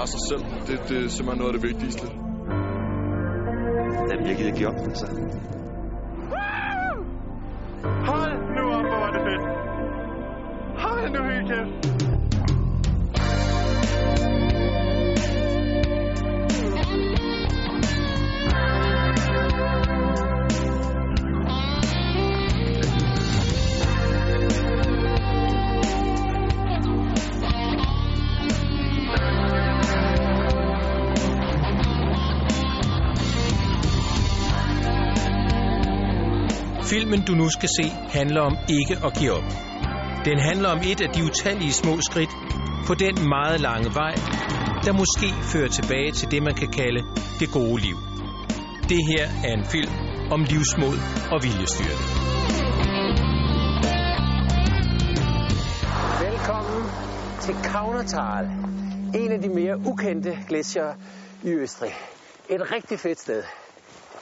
klare 0.00 0.08
sig 0.08 0.20
selv. 0.30 0.44
Det, 0.66 0.88
det 0.88 1.04
er 1.04 1.08
simpelthen 1.08 1.38
noget 1.38 1.54
af 1.54 1.60
det 1.60 1.68
vigtigste. 1.68 2.06
Den 4.10 4.18
virkelig 4.28 4.52
give 4.54 4.68
op, 4.68 4.74
altså. 4.88 5.06
Filmen, 37.00 37.22
du 37.26 37.34
nu 37.34 37.48
skal 37.48 37.68
se, 37.78 37.86
handler 38.18 38.40
om 38.40 38.56
ikke 38.78 38.94
at 39.06 39.12
give 39.18 39.32
op. 39.32 39.48
Den 40.24 40.38
handler 40.48 40.68
om 40.68 40.78
et 40.90 41.00
af 41.00 41.10
de 41.16 41.24
utallige 41.24 41.72
små 41.72 41.94
skridt 42.10 42.30
på 42.86 42.94
den 42.94 43.14
meget 43.28 43.60
lange 43.60 43.90
vej, 43.94 44.14
der 44.86 44.92
måske 44.92 45.28
fører 45.52 45.68
tilbage 45.68 46.12
til 46.12 46.30
det, 46.30 46.42
man 46.42 46.54
kan 46.54 46.68
kalde 46.68 47.00
det 47.40 47.48
gode 47.52 47.78
liv. 47.86 47.96
Det 48.92 49.00
her 49.10 49.24
er 49.48 49.52
en 49.58 49.64
film 49.74 49.94
om 50.34 50.40
livsmod 50.52 50.96
og 51.32 51.38
viljestyrke. 51.44 52.04
Velkommen 56.26 56.82
til 57.44 57.54
Kaunertal, 57.70 58.44
en 59.22 59.32
af 59.32 59.40
de 59.44 59.48
mere 59.48 59.76
ukendte 59.90 60.32
gletsjere 60.48 60.94
i 61.44 61.50
Østrig. 61.50 61.94
Et 62.48 62.72
rigtig 62.72 62.98
fedt 63.00 63.20
sted. 63.20 63.42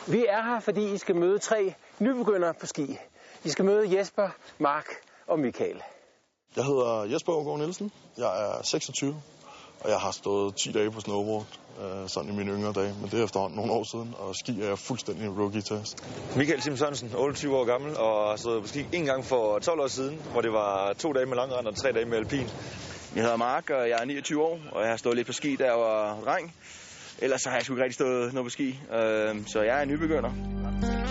Vi 0.06 0.20
er 0.28 0.42
her, 0.48 0.60
fordi 0.60 0.94
I 0.94 0.98
skal 0.98 1.16
møde 1.16 1.38
tre 1.38 1.74
nybegyndere 2.00 2.54
på 2.54 2.66
ski. 2.66 2.98
I 3.44 3.48
skal 3.48 3.64
møde 3.64 3.98
Jesper, 3.98 4.28
Mark 4.58 4.86
og 5.26 5.38
Michael. 5.38 5.82
Jeg 6.56 6.64
hedder 6.64 7.04
Jesper 7.04 7.32
Aargaard 7.32 7.58
Nielsen. 7.58 7.92
Jeg 8.16 8.44
er 8.44 8.62
26, 8.62 9.22
og 9.80 9.90
jeg 9.90 9.98
har 9.98 10.10
stået 10.10 10.56
10 10.56 10.72
dage 10.72 10.90
på 10.90 11.00
snowboard, 11.00 11.46
øh, 11.82 12.08
sådan 12.08 12.32
i 12.32 12.36
mine 12.36 12.52
yngre 12.52 12.72
dage. 12.72 12.94
Men 13.00 13.10
det 13.10 13.20
er 13.20 13.24
efterhånden 13.24 13.56
nogle 13.56 13.72
år 13.72 13.84
siden, 13.92 14.14
og 14.18 14.34
ski 14.34 14.62
er 14.62 14.66
jeg 14.66 14.78
fuldstændig 14.78 15.38
rookie 15.38 15.60
test. 15.60 16.04
Michael 16.36 16.62
Sim 16.62 16.76
Sørensen, 16.76 17.14
28 17.16 17.56
år 17.56 17.64
gammel, 17.64 17.96
og 17.96 18.28
har 18.28 18.36
stået 18.36 18.62
på 18.62 18.68
ski 18.68 18.86
en 18.92 19.04
gang 19.04 19.24
for 19.24 19.58
12 19.58 19.80
år 19.80 19.86
siden, 19.86 20.22
hvor 20.32 20.40
det 20.40 20.52
var 20.52 20.92
to 20.92 21.12
dage 21.12 21.26
med 21.26 21.36
langrend 21.36 21.66
og 21.66 21.76
tre 21.76 21.92
dage 21.92 22.04
med 22.04 22.18
alpin. 22.18 22.48
Jeg 23.14 23.22
hedder 23.22 23.36
Mark, 23.36 23.70
og 23.70 23.88
jeg 23.88 23.98
er 24.00 24.04
29 24.04 24.42
år, 24.42 24.58
og 24.72 24.82
jeg 24.82 24.90
har 24.90 24.96
stået 24.96 25.16
lidt 25.16 25.26
på 25.26 25.32
ski, 25.32 25.56
da 25.56 25.64
jeg 25.64 25.78
var 25.78 26.20
dreng. 26.24 26.54
Ellers 27.18 27.42
så 27.42 27.48
har 27.48 27.56
jeg 27.56 27.64
sgu 27.64 27.74
ikke 27.74 27.82
rigtig 27.82 27.94
stået 27.94 28.32
noget 28.32 28.46
på 28.46 28.50
ski, 28.50 28.68
øh, 28.92 29.46
så 29.46 29.62
jeg 29.62 29.78
er 29.78 29.82
en 29.82 29.88
nybegynder. 29.88 31.07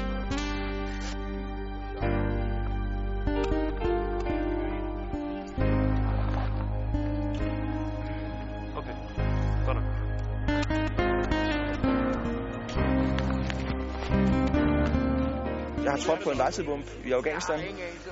Har 15.97 16.05
trådt 16.05 16.23
på 16.23 16.29
en 16.29 16.37
vejsidebump 16.37 16.85
i 17.05 17.11
Afghanistan, 17.11 17.59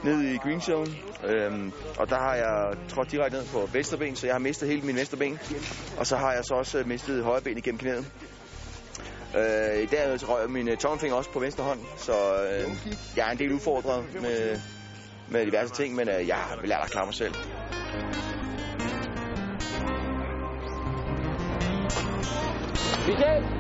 nede 0.03 0.33
i 0.33 0.37
Green 0.37 0.61
Zone. 0.61 0.91
Øhm, 1.23 1.73
og 1.97 2.09
der 2.09 2.15
har 2.15 2.35
jeg 2.35 2.77
trådt 2.89 3.11
direkte 3.11 3.37
ned 3.37 3.45
på 3.45 3.69
venstre 3.73 3.97
ben, 3.97 4.15
så 4.15 4.27
jeg 4.27 4.33
har 4.33 4.39
mistet 4.39 4.69
hele 4.69 4.81
min 4.81 4.95
venstre 4.95 5.17
ben. 5.17 5.39
Og 5.97 6.07
så 6.07 6.15
har 6.15 6.33
jeg 6.33 6.45
så 6.45 6.53
også 6.53 6.79
øh, 6.79 6.87
mistet 6.87 7.23
højre 7.23 7.41
ben 7.41 7.57
igennem 7.57 7.79
knæet. 7.79 8.05
Øh, 9.37 9.83
I 9.83 9.85
dag 9.85 10.19
så 10.19 10.25
røg 10.25 10.49
min 10.49 10.67
øh, 10.67 10.77
tommelfinger 10.77 11.17
også 11.17 11.29
på 11.29 11.39
venstre 11.39 11.63
hånd, 11.63 11.79
så 11.97 12.13
øh, 12.13 12.71
jeg 13.17 13.27
er 13.27 13.31
en 13.31 13.37
del 13.37 13.53
udfordret 13.53 14.05
med, 14.21 14.59
med 15.27 15.45
diverse 15.45 15.73
ting, 15.73 15.95
men 15.95 16.09
øh, 16.09 16.27
jeg 16.27 16.43
vil 16.61 16.69
lære 16.69 16.83
at 16.83 16.91
klare 16.91 17.05
mig 17.05 17.15
selv. 17.15 17.33
Michael! 23.07 23.54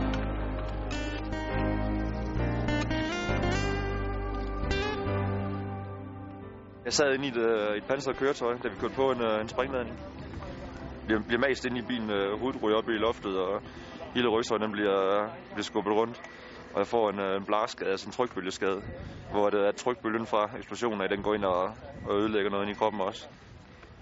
Jeg 6.85 6.93
sad 6.93 7.13
inde 7.13 7.25
i 7.25 7.29
et, 7.29 7.37
øh, 7.37 7.77
et 7.77 7.83
pansret 7.83 8.17
køretøj, 8.17 8.53
da 8.63 8.67
vi 8.67 8.75
kørte 8.75 8.93
på 8.95 9.11
en, 9.11 9.21
øh, 9.21 9.41
en 9.41 9.47
springladning. 9.47 9.99
Bliver, 11.05 11.21
bliver 11.27 11.39
mast 11.47 11.65
inde 11.65 11.79
i 11.79 11.81
bilen, 11.81 12.09
øh, 12.11 12.39
hovedet 12.39 12.63
ryger 12.63 12.77
op 12.77 12.89
i 12.89 12.91
loftet, 12.91 13.37
og 13.39 13.61
hele 14.13 14.27
rygsøjen 14.29 14.61
den 14.61 14.71
bliver, 14.71 14.97
øh, 15.05 15.29
bliver 15.53 15.63
skubbet 15.63 15.93
rundt. 15.93 16.21
Og 16.73 16.79
jeg 16.79 16.87
får 16.87 17.09
en, 17.09 17.19
øh, 17.19 17.35
en 17.37 17.45
blarskade, 17.45 17.89
altså 17.91 18.07
en 18.07 18.11
trykbølgeskade, 18.11 18.81
hvor 19.31 19.49
det 19.49 19.67
er 19.67 19.71
trykbølgen 19.71 20.25
fra 20.25 20.49
eksplosionen 20.57 21.01
af, 21.01 21.09
den 21.09 21.23
går 21.23 21.33
ind 21.33 21.45
og, 21.45 21.63
og 22.05 22.19
ødelægger 22.19 22.49
noget 22.51 22.63
ind 22.65 22.75
i 22.75 22.79
kroppen 22.79 23.01
også. 23.01 23.27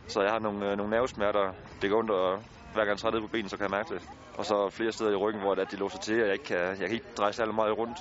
Så 0.08 0.22
jeg 0.22 0.32
har 0.32 0.40
nogle, 0.40 0.72
øh, 0.72 0.78
nogle 0.78 0.92
nervesmerter, 0.92 1.54
det 1.82 1.90
går 1.90 1.98
ondt, 1.98 2.12
og 2.12 2.30
hver 2.74 2.86
gang 2.86 2.90
jeg 2.90 2.98
træder 2.98 3.22
på 3.22 3.28
benen, 3.28 3.50
så 3.50 3.58
kan 3.58 3.64
jeg 3.64 3.78
mærke 3.78 3.94
det. 3.94 4.02
Og 4.38 4.46
så 4.46 4.70
flere 4.70 4.92
steder 4.92 5.12
i 5.12 5.16
ryggen, 5.16 5.42
hvor 5.42 5.54
det, 5.56 5.62
er, 5.62 5.66
at 5.66 5.72
de 5.72 5.78
låser 5.78 6.00
til, 6.00 6.22
og 6.22 6.26
jeg 6.28 6.34
ikke 6.34 6.46
kan, 6.46 6.58
jeg 6.58 6.88
kan 6.88 6.92
ikke 6.92 7.14
dreje 7.18 7.34
særlig 7.34 7.56
meget 7.56 7.78
rundt. 7.78 8.00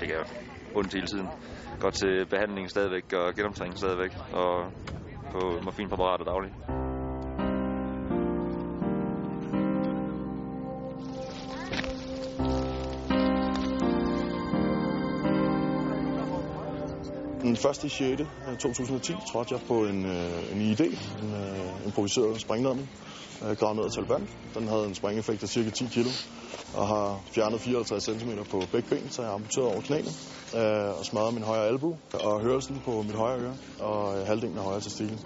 Det 0.00 0.08
kan 0.08 0.16
jeg 0.16 0.26
ondt 0.74 0.94
hele 0.94 1.06
tiden. 1.06 1.28
Går 1.80 1.90
til 1.90 2.26
behandling 2.26 2.70
stadigvæk, 2.70 3.12
og 3.12 3.34
genoptræning 3.34 3.78
stadigvæk, 3.78 4.12
og 4.32 4.72
på 5.32 5.60
morfinpræparater 5.64 6.24
dagligt. 6.24 6.79
Den 17.50 17.56
1. 17.70 17.84
i 17.84 17.88
6. 17.88 18.22
2010 18.58 19.14
trådte 19.32 19.54
jeg 19.54 19.60
på 19.68 19.74
en, 19.84 20.06
øh, 20.06 20.52
en 20.52 20.60
ID, 20.60 20.80
en 20.80 21.34
øh, 21.34 21.86
improviseret 21.86 22.40
springladning, 22.40 22.90
øh, 23.42 23.56
gravet 23.56 23.76
ned 23.76 23.84
af 23.84 23.90
Taliban. 23.90 24.28
Den 24.54 24.68
havde 24.68 24.86
en 24.86 24.94
springeffekt 24.94 25.42
af 25.42 25.48
cirka 25.48 25.70
10 25.70 25.84
kilo, 25.92 26.10
og 26.74 26.86
har 26.88 27.20
fjernet 27.34 27.60
54 27.60 28.04
cm 28.04 28.30
på 28.50 28.62
begge 28.72 28.88
ben, 28.88 29.10
så 29.10 29.22
jeg 29.22 29.28
har 29.28 29.34
amputeret 29.34 29.66
over 29.66 29.80
knæene, 29.80 30.08
øh, 30.54 30.98
og 30.98 31.04
smadret 31.04 31.34
min 31.34 31.42
højre 31.42 31.66
albu, 31.66 31.96
og 32.12 32.40
hørelsen 32.40 32.82
på 32.84 33.02
mit 33.02 33.14
højre 33.14 33.40
øre, 33.40 33.56
og 33.80 34.18
øh, 34.18 34.26
halvdelen 34.26 34.58
af 34.58 34.64
højre 34.64 34.80
testikel. 34.80 35.18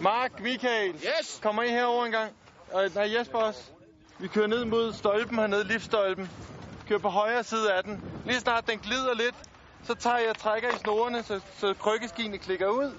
Mark, 0.00 0.42
Michael. 0.42 0.94
Yes! 0.94 1.38
Kommer 1.42 1.62
I 1.62 1.68
herover 1.68 2.04
en 2.04 2.12
gang? 2.12 2.32
Og 2.72 2.90
nej, 2.94 3.08
Jesper 3.18 3.38
også. 3.38 3.60
Vi 4.18 4.28
kører 4.28 4.46
ned 4.46 4.64
mod 4.64 4.92
stolpen 4.92 5.38
hernede, 5.38 5.64
liftstolpen. 5.64 6.30
Kører 6.88 7.00
på 7.00 7.08
højre 7.08 7.44
side 7.44 7.72
af 7.72 7.84
den. 7.84 8.00
Lige 8.26 8.40
snart 8.40 8.66
den 8.70 8.78
glider 8.78 9.14
lidt, 9.14 9.34
så 9.84 9.94
tager 9.94 10.18
jeg 10.18 10.30
og 10.30 10.36
trækker 10.36 10.68
i 10.68 10.76
snorene, 10.76 11.22
så, 11.22 11.40
så 11.58 11.74
krykkeskiene 11.74 12.38
klikker 12.38 12.66
ud. 12.68 12.92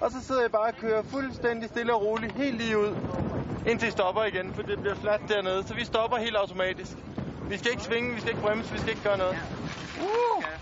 Og 0.00 0.10
så 0.10 0.22
sidder 0.26 0.40
jeg 0.40 0.52
bare 0.52 0.68
og 0.72 0.76
kører 0.80 1.02
fuldstændig 1.02 1.68
stille 1.68 1.94
og 1.94 2.02
roligt, 2.02 2.32
helt 2.32 2.56
lige 2.56 2.78
ud. 2.78 2.96
Indtil 3.66 3.88
I 3.88 3.90
stopper 3.90 4.24
igen, 4.24 4.54
for 4.54 4.62
det 4.62 4.80
bliver 4.80 4.94
fladt 4.94 5.22
dernede. 5.28 5.64
Så 5.66 5.74
vi 5.74 5.84
stopper 5.84 6.16
helt 6.16 6.36
automatisk. 6.36 6.90
Vi 7.48 7.58
skal 7.58 7.70
ikke 7.70 7.82
svinge, 7.82 8.14
vi 8.14 8.20
skal 8.20 8.30
ikke 8.30 8.42
bremse, 8.42 8.72
vi 8.72 8.78
skal 8.78 8.90
ikke 8.90 9.02
gøre 9.02 9.18
noget. 9.18 9.36
Uh! 10.00 10.44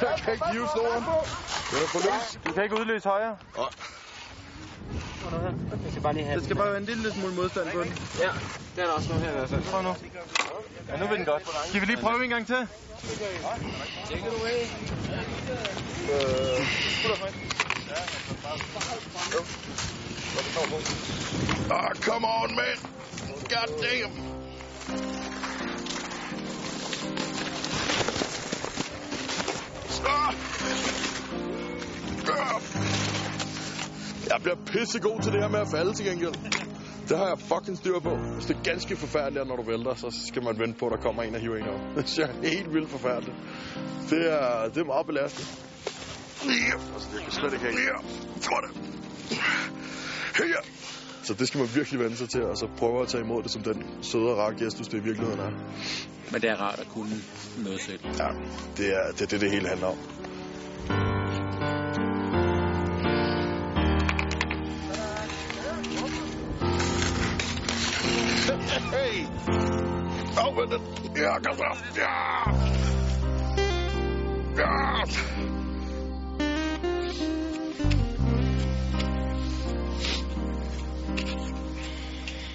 Jeg 0.00 0.18
kan 0.24 0.32
ikke 0.32 0.46
hive 0.46 0.68
snoren. 0.74 1.04
Den 1.70 1.82
er 1.82 1.88
for 1.88 1.98
løs. 1.98 2.38
Du 2.46 2.52
kan 2.52 2.62
ikke 2.62 2.80
udløse 2.80 3.08
højre. 3.08 3.38
Nej. 3.56 3.93
Jeg 5.24 5.90
skal 5.90 6.02
bare 6.02 6.12
lige 6.12 6.24
have 6.24 6.38
Der 6.38 6.44
skal 6.44 6.56
bare 6.56 6.68
være 6.68 6.78
en 6.78 6.84
lille 6.84 7.12
smule 7.12 7.34
modstand 7.34 7.70
på 7.70 7.82
den. 7.82 7.92
Ja, 8.18 8.30
den 8.76 8.84
er 8.84 8.88
også 8.88 9.12
nu 9.12 9.18
her 9.18 9.30
i 9.30 9.32
hvert 9.32 9.48
fald. 9.48 9.62
Prøv 9.62 9.82
nu. 9.82 9.94
Ja, 10.88 10.96
nu 10.96 11.06
vil 11.06 11.18
den 11.18 11.24
godt. 11.24 11.42
Skal 11.68 11.80
vi 11.80 11.86
lige 11.86 11.96
prøve 11.96 12.24
en 12.24 12.30
gang 12.30 12.46
til? 12.46 12.68
Ah, 21.70 21.94
come 22.00 22.26
on, 22.26 22.56
man. 22.56 22.78
God 23.48 23.68
damn. 23.82 24.34
Ah. 30.06 30.34
Ah. 32.28 32.93
Jeg 34.32 34.38
bliver 34.42 34.58
pissegod 34.66 35.18
til 35.22 35.32
det 35.32 35.40
her 35.42 35.48
med 35.48 35.60
at 35.66 35.70
falde 35.76 35.92
til 35.94 36.04
gengæld. 36.10 36.34
Det 37.08 37.16
har 37.18 37.26
jeg 37.32 37.38
fucking 37.52 37.76
styr 37.82 37.98
på. 38.08 38.12
Hvis 38.34 38.46
det 38.48 38.56
er 38.56 38.62
ganske 38.62 38.96
forfærdeligt, 38.96 39.40
at 39.44 39.48
når 39.48 39.56
du 39.56 39.64
vælter, 39.72 39.94
så 39.94 40.08
skal 40.28 40.42
man 40.48 40.54
vente 40.62 40.78
på, 40.78 40.84
at 40.86 40.92
der 40.96 41.00
kommer 41.06 41.22
en 41.22 41.34
og 41.34 41.40
hiver 41.40 41.56
en 41.56 41.68
op. 41.74 41.80
Det 41.96 42.08
synes 42.08 42.18
jeg 42.18 42.28
er 42.36 42.48
helt 42.56 42.70
vildt 42.74 42.90
forfærdeligt. 42.90 43.36
Det 44.10 44.22
er, 44.38 44.68
det 44.74 44.80
er 44.84 44.88
meget 44.94 45.06
belastende. 45.06 45.46
Altså, 46.94 47.08
det 47.14 47.22
kan 47.22 47.32
slet 47.32 47.52
ikke 47.52 47.64
have. 47.64 47.98
Tror 48.46 48.60
det. 48.64 48.70
Her. 50.36 50.62
Så 51.22 51.34
det 51.34 51.48
skal 51.48 51.58
man 51.60 51.68
virkelig 51.74 52.00
vende 52.00 52.16
sig 52.16 52.28
til, 52.28 52.42
og 52.42 52.56
så 52.56 52.66
prøve 52.78 53.02
at 53.02 53.08
tage 53.08 53.24
imod 53.24 53.42
det 53.42 53.50
som 53.50 53.62
den 53.62 53.84
søde 54.02 54.28
og 54.32 54.38
rare 54.38 54.54
gestus, 54.58 54.88
det 54.88 54.98
i 54.98 55.02
virkeligheden 55.02 55.40
er. 55.40 55.50
Men 56.32 56.42
det 56.42 56.50
er 56.50 56.56
rart 56.56 56.78
at 56.80 56.88
kunne 56.88 57.16
noget 57.64 57.80
selv. 57.80 58.00
Ja, 58.04 58.28
det 58.76 58.86
er 58.98 59.10
det, 59.12 59.22
er 59.22 59.26
det, 59.26 59.40
det 59.40 59.50
hele 59.50 59.68
handler 59.68 59.86
om. 59.86 59.98
Åh, 70.38 70.48
oh, 70.48 70.56
vent 70.56 70.70
lidt. 70.70 70.82
Ja, 71.16 71.38
kom 71.38 71.56
så. 71.56 71.64
Ja! 71.96 72.64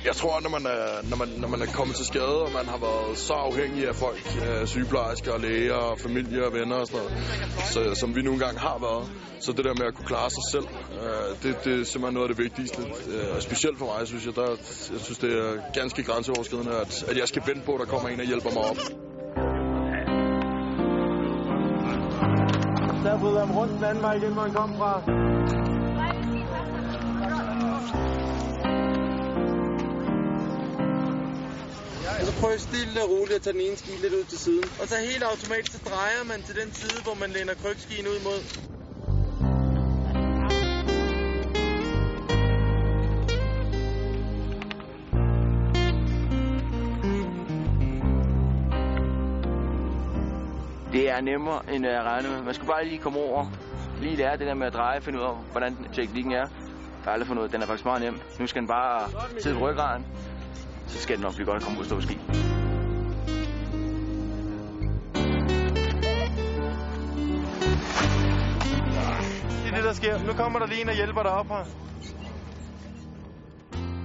Jeg 0.05 0.15
tror, 0.15 0.39
når 0.39 0.49
man, 0.49 0.65
er, 0.65 1.09
når, 1.09 1.17
man, 1.17 1.27
når 1.37 1.47
man 1.47 1.61
er 1.61 1.65
kommet 1.65 1.95
til 1.95 2.05
skade, 2.05 2.41
og 2.47 2.51
man 2.51 2.65
har 2.65 2.77
været 2.77 3.17
så 3.17 3.33
afhængig 3.33 3.87
af 3.87 3.95
folk, 3.95 4.23
øh, 4.47 4.67
sygeplejersker, 4.67 5.31
og 5.33 5.39
læger, 5.39 5.73
og 5.73 5.99
familie 5.99 6.45
og 6.47 6.53
venner 6.53 6.75
og 6.75 6.87
sådan 6.87 6.99
noget, 6.99 7.13
så, 7.73 7.99
som 8.01 8.15
vi 8.15 8.21
nogle 8.21 8.39
gange 8.39 8.59
har 8.59 8.77
været, 8.87 9.05
så 9.39 9.51
det 9.51 9.65
der 9.65 9.73
med 9.79 9.85
at 9.87 9.93
kunne 9.95 10.09
klare 10.13 10.29
sig 10.29 10.43
selv, 10.51 10.67
øh, 11.01 11.29
det, 11.43 11.51
det 11.65 11.73
er 11.79 11.83
simpelthen 11.91 12.13
noget 12.13 12.29
af 12.29 12.35
det 12.35 12.43
vigtigste. 12.43 12.81
Øh, 13.13 13.35
og 13.35 13.41
specielt 13.41 13.77
for 13.77 13.85
mig, 13.85 14.07
synes 14.07 14.25
jeg, 14.25 14.35
der, 14.35 14.49
jeg 14.95 15.01
synes, 15.07 15.19
det 15.25 15.31
er 15.43 15.49
ganske 15.73 16.03
grænseoverskridende, 16.03 16.73
at, 16.83 17.03
at 17.09 17.17
jeg 17.17 17.27
skal 17.27 17.41
vente 17.47 17.63
på, 17.65 17.71
at 17.75 17.79
der 17.79 17.85
kommer 17.93 18.09
en 18.09 18.19
og 18.19 18.25
hjælper 18.25 18.51
mig 18.57 18.63
op. 18.71 18.79
Der 23.05 23.19
bryder 23.21 23.39
ham 23.45 23.51
rundt 23.57 23.73
den 23.73 23.83
anden 23.83 24.03
vej 24.03 24.13
igen, 24.13 24.33
hvor 24.33 24.41
han 24.41 24.53
kom 24.53 24.69
fra. 24.77 25.78
Prøve 32.41 32.59
stille 32.59 33.03
og 33.03 33.09
roligt 33.09 33.35
at 33.35 33.41
tage 33.41 33.53
den 33.53 33.61
ene 33.61 33.77
ski 33.77 33.91
lidt 33.91 34.13
ud 34.13 34.23
til 34.23 34.39
siden. 34.39 34.63
Og 34.81 34.87
så 34.87 34.95
helt 35.11 35.23
automatisk, 35.23 35.71
så 35.71 35.81
drejer 35.89 36.23
man 36.31 36.39
til 36.47 36.55
den 36.61 36.73
side, 36.73 37.03
hvor 37.03 37.13
man 37.13 37.29
læner 37.29 37.53
krykskien 37.53 38.07
ud 38.07 38.19
mod. 38.27 38.39
Det 50.93 51.09
er 51.09 51.21
nemmere, 51.21 51.61
end 51.73 51.85
øh, 51.85 51.91
jeg 51.91 52.03
regnede 52.03 52.33
med. 52.33 52.41
Man 52.43 52.53
skal 52.53 52.67
bare 52.67 52.85
lige 52.85 52.99
komme 52.99 53.19
over. 53.19 53.45
Lige 54.01 54.15
lære 54.15 54.37
det 54.37 54.47
der 54.47 54.53
med 54.53 54.67
at 54.67 54.73
dreje, 54.73 55.01
finde 55.01 55.19
ud 55.19 55.23
af, 55.23 55.35
hvordan 55.51 55.77
teknikken 55.93 56.31
er. 56.31 56.37
Jeg 56.37 56.47
har 57.03 57.11
aldrig 57.11 57.27
fundet 57.27 57.41
ud 57.41 57.47
af, 57.47 57.51
den 57.51 57.61
er 57.61 57.65
faktisk 57.65 57.85
meget 57.85 58.01
nem. 58.01 58.21
Nu 58.39 58.47
skal 58.47 58.59
den 58.59 58.67
bare 58.67 59.09
sidde 59.41 59.55
på 59.55 59.69
ryggraden. 59.69 60.05
Så 60.89 60.99
skal 60.99 61.15
den 61.15 61.23
nok 61.23 61.35
blive 61.35 61.45
godt 61.45 61.57
at 61.57 61.63
komme 61.63 61.79
ud 61.79 61.83
og 61.83 61.85
stå 61.85 61.95
på 61.95 62.01
ski. 62.01 62.17
Det 69.63 69.67
er 69.71 69.75
det, 69.75 69.83
der 69.83 69.93
sker. 69.93 70.13
Nu 70.27 70.33
kommer 70.33 70.59
der 70.59 70.67
lige 70.67 70.81
en 70.81 70.89
og 70.89 70.95
hjælper 70.95 71.23
dig 71.23 71.31
op 71.31 71.47
her. 71.47 71.65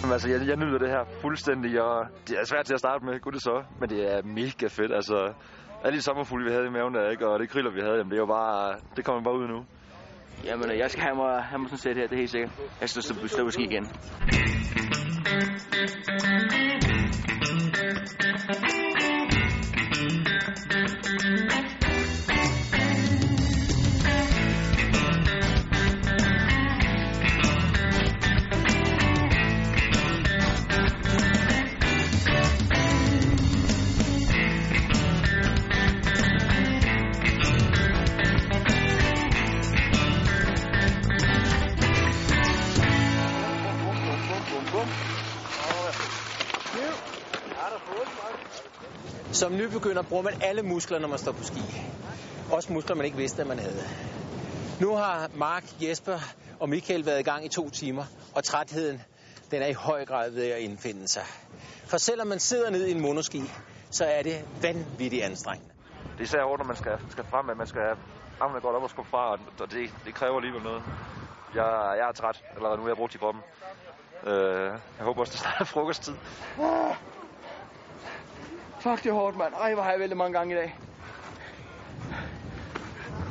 Jamen, 0.01 0.13
altså, 0.13 0.29
jeg, 0.29 0.49
jeg 0.49 0.57
nyder 0.57 0.79
det 0.79 0.89
her 0.89 1.05
fuldstændig, 1.23 1.83
og 1.83 2.07
det 2.29 2.39
er 2.41 2.45
svært 2.45 2.65
til 2.67 2.75
at 2.75 2.81
starte 2.81 3.05
med, 3.05 3.21
gud 3.21 3.33
det 3.33 3.43
så, 3.43 3.63
men 3.81 3.89
det 3.89 4.01
er 4.15 4.23
mega 4.23 4.67
fedt, 4.69 4.93
altså. 4.93 5.33
Alle 5.85 5.97
de 5.97 6.03
sommerfugle, 6.03 6.45
vi 6.45 6.51
havde 6.53 6.67
i 6.67 6.71
maven 6.71 6.95
der, 6.95 7.11
ikke? 7.11 7.29
og 7.29 7.41
det 7.41 7.51
kriller, 7.51 7.71
vi 7.71 7.81
havde, 7.81 7.97
jamen, 7.97 8.11
det 8.11 8.17
er 8.17 8.21
jo 8.21 8.27
bare, 8.27 8.75
det 8.97 9.05
kommer 9.05 9.23
bare 9.23 9.39
ud 9.41 9.47
nu. 9.49 9.65
Jamen, 10.45 10.79
jeg 10.79 10.91
skal 10.91 11.03
have 11.03 11.17
mig, 11.17 11.43
have 11.43 11.59
mig 11.59 11.69
sådan 11.69 11.79
set 11.79 11.97
her, 11.97 12.07
det 12.07 12.13
er 12.13 12.17
helt 12.17 12.31
sikkert. 12.31 12.53
Jeg 12.81 12.89
skal 12.91 13.03
stå, 13.03 13.27
stå 13.27 13.45
på 13.45 13.51
ski 13.51 13.63
igen. 13.63 13.87
Thank 15.25 15.65
you. 18.75 18.94
Som 49.35 49.53
nybegynder 49.53 50.03
bruger 50.03 50.23
man 50.23 50.35
alle 50.41 50.63
muskler, 50.63 50.99
når 50.99 51.09
man 51.09 51.19
står 51.19 51.33
på 51.33 51.45
ski. 51.45 51.61
Også 52.51 52.73
muskler, 52.73 52.97
man 52.97 53.05
ikke 53.05 53.17
vidste, 53.17 53.43
at 53.43 53.49
man 53.49 53.59
havde. 53.59 53.83
Nu 54.81 54.97
har 54.97 55.31
Mark, 55.35 55.65
Jesper 55.81 56.19
og 56.61 56.69
Michael 56.69 57.07
været 57.07 57.21
i 57.21 57.23
gang 57.23 57.45
i 57.45 57.49
to 57.49 57.71
timer, 57.71 58.05
og 58.35 58.45
trætheden 58.45 59.03
den 59.51 59.63
er 59.63 59.67
i 59.67 59.73
høj 59.73 60.05
grad 60.05 60.31
ved 60.31 60.51
at 60.51 60.61
indfinde 60.61 61.09
sig. 61.09 61.23
For 61.87 61.97
selvom 61.97 62.27
man 62.27 62.41
sidder 62.41 62.71
ned 62.71 62.87
i 62.87 62.91
en 62.91 63.01
monoski, 63.01 63.43
så 63.91 64.05
er 64.05 64.23
det 64.23 64.49
vanvittigt 64.63 65.25
anstrengende. 65.25 65.75
Det 66.13 66.21
er 66.21 66.25
især 66.25 66.45
hårdt, 66.45 66.61
når 66.61 66.67
man 66.67 66.77
skal, 66.77 66.99
skal 67.09 67.25
frem, 67.31 67.51
at 67.51 67.57
man 67.57 67.67
skal 67.67 67.83
armene 68.41 68.61
godt 68.61 68.77
op 68.77 68.83
og 68.83 68.91
skubbe 68.91 69.11
fra, 69.11 69.33
og 69.61 69.71
det, 69.71 69.91
det 70.05 70.15
kræver 70.15 70.37
alligevel 70.37 70.63
noget. 70.63 70.83
Jeg, 71.55 71.95
jeg 71.99 72.09
er 72.09 72.13
træt 72.13 72.45
allerede 72.57 72.79
nu, 72.79 72.83
jeg 72.83 72.91
har 72.91 72.95
brugt 72.95 73.15
i 73.15 73.19
kroppen. 73.19 73.43
Øh, 74.27 74.73
jeg 74.99 75.05
håber 75.05 75.21
også, 75.21 75.31
det 75.31 75.41
snart 75.41 75.61
er 75.61 75.65
frokosttid. 75.65 76.15
Fuck, 78.85 79.03
det 79.03 79.11
er 79.11 79.15
hårdt, 79.15 79.37
mand. 79.37 79.55
Ej, 79.55 79.75
hvor 79.75 79.83
har 79.83 79.91
jeg 79.91 80.01
væltet 80.01 80.19
mange 80.19 80.39
gange 80.39 80.55
i 80.55 80.59
dag. 80.59 80.79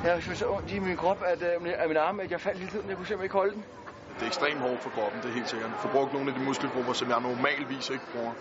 Jeg 0.03 0.13
har 0.13 0.35
så 0.35 0.47
ondt 0.49 0.71
i 0.71 0.79
min 0.79 0.97
krop, 0.97 1.17
at, 1.25 1.41
øh, 1.41 1.73
af 1.77 1.87
min 1.87 1.97
arme, 1.97 2.23
at 2.23 2.31
jeg 2.31 2.41
faldt 2.41 2.59
hele 2.59 2.71
tiden. 2.71 2.89
Jeg 2.89 2.97
kunne 2.97 3.05
simpelthen 3.07 3.25
ikke 3.25 3.35
holde 3.41 3.53
den. 3.53 3.63
Det 4.15 4.21
er 4.21 4.27
ekstremt 4.27 4.59
hårdt 4.59 4.81
for 4.81 4.89
kroppen, 4.89 5.21
det 5.21 5.29
er 5.29 5.33
helt 5.33 5.49
sikkert. 5.49 5.71
Få 5.79 5.87
brugt 5.87 6.13
nogle 6.13 6.31
af 6.31 6.39
de 6.39 6.45
muskelgrupper, 6.45 6.93
som 6.93 7.09
jeg 7.09 7.19
normalvis 7.21 7.89
ikke 7.89 8.03
bruger. 8.13 8.33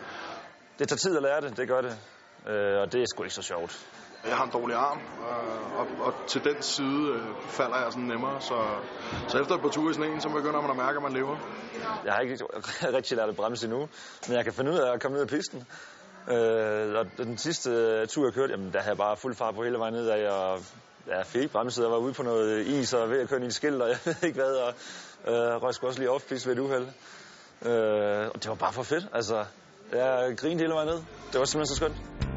Det 0.79 0.89
tager 0.89 0.97
tid 0.97 1.17
at 1.17 1.23
lære 1.23 1.41
det, 1.41 1.57
det 1.57 1.69
gør 1.69 1.81
det. 1.81 1.95
Øh, 2.51 2.81
og 2.83 2.93
det 2.93 3.01
er 3.03 3.07
sgu 3.07 3.23
ikke 3.23 3.35
så 3.35 3.43
sjovt. 3.43 3.87
Jeg 4.29 4.37
har 4.37 4.45
en 4.45 4.51
dårlig 4.51 4.77
arm, 4.77 5.01
øh, 5.31 5.79
og, 5.81 5.87
og 6.07 6.13
til 6.27 6.45
den 6.45 6.63
side 6.63 7.03
øh, 7.15 7.23
falder 7.47 7.79
jeg 7.83 7.93
sådan 7.93 8.09
nemmere. 8.09 8.41
Så, 8.41 8.57
så 9.29 9.41
efter 9.41 9.55
et 9.55 9.61
par 9.61 9.69
ture 9.69 9.91
i 9.91 9.95
sneen, 9.95 10.21
så 10.21 10.29
begynder 10.29 10.61
man 10.61 10.71
at 10.71 10.77
mærke, 10.77 10.97
at 10.97 11.03
man 11.03 11.13
lever. 11.13 11.37
Jeg 12.05 12.13
har 12.13 12.21
ikke 12.21 12.37
rigtig 12.99 13.17
lært 13.17 13.29
at 13.29 13.37
bremse 13.37 13.67
endnu, 13.67 13.89
men 14.29 14.37
jeg 14.37 14.45
kan 14.45 14.53
finde 14.53 14.71
ud 14.71 14.79
af 14.79 14.93
at 14.93 15.03
komme 15.03 15.15
ned 15.15 15.23
af 15.23 15.29
pisten. 15.29 15.67
Øh, 16.29 16.95
og 16.95 17.07
den 17.19 17.39
sidste 17.39 17.71
øh, 17.71 18.07
tur, 18.09 18.25
jeg 18.25 18.33
kørte, 18.33 18.53
jamen, 18.53 18.73
der 18.73 18.79
havde 18.79 18.91
jeg 18.91 18.97
bare 18.97 19.17
fuld 19.17 19.35
fart 19.35 19.55
på 19.55 19.65
hele 19.65 19.79
vejen 19.79 19.95
nedad, 19.95 20.29
og 20.29 20.61
jeg 21.07 21.27
fik 21.27 21.41
ikke 21.41 21.53
bremset. 21.53 21.83
Jeg 21.83 21.91
var 21.91 21.97
ude 21.97 22.13
på 22.13 22.23
noget 22.23 22.67
is 22.67 22.93
og 22.93 23.11
ved 23.11 23.21
at 23.21 23.29
køre 23.29 23.43
i 23.43 23.47
et 23.47 23.55
skilt, 23.55 23.83
og 23.83 23.89
jeg 23.93 23.99
ved 24.05 24.15
ikke 24.23 24.41
hvad, 24.41 24.55
og 24.55 24.75
øh, 25.27 25.63
røg 25.63 25.85
også 25.85 25.99
lige 25.99 26.11
off 26.11 26.31
ved 26.31 26.47
et 26.47 26.59
uheld. 26.59 26.87
Øh, 27.63 28.29
og 28.35 28.43
det 28.43 28.49
var 28.49 28.55
bare 28.55 28.73
for 28.73 28.83
fedt, 28.83 29.07
altså. 29.13 29.45
Jeg 29.93 30.35
grinede 30.37 30.61
hele 30.61 30.75
vejen 30.75 30.89
ned. 30.89 31.03
Det 31.33 31.39
var 31.41 31.45
simpelthen 31.45 31.67
så 31.67 31.77
skønt. 31.77 32.32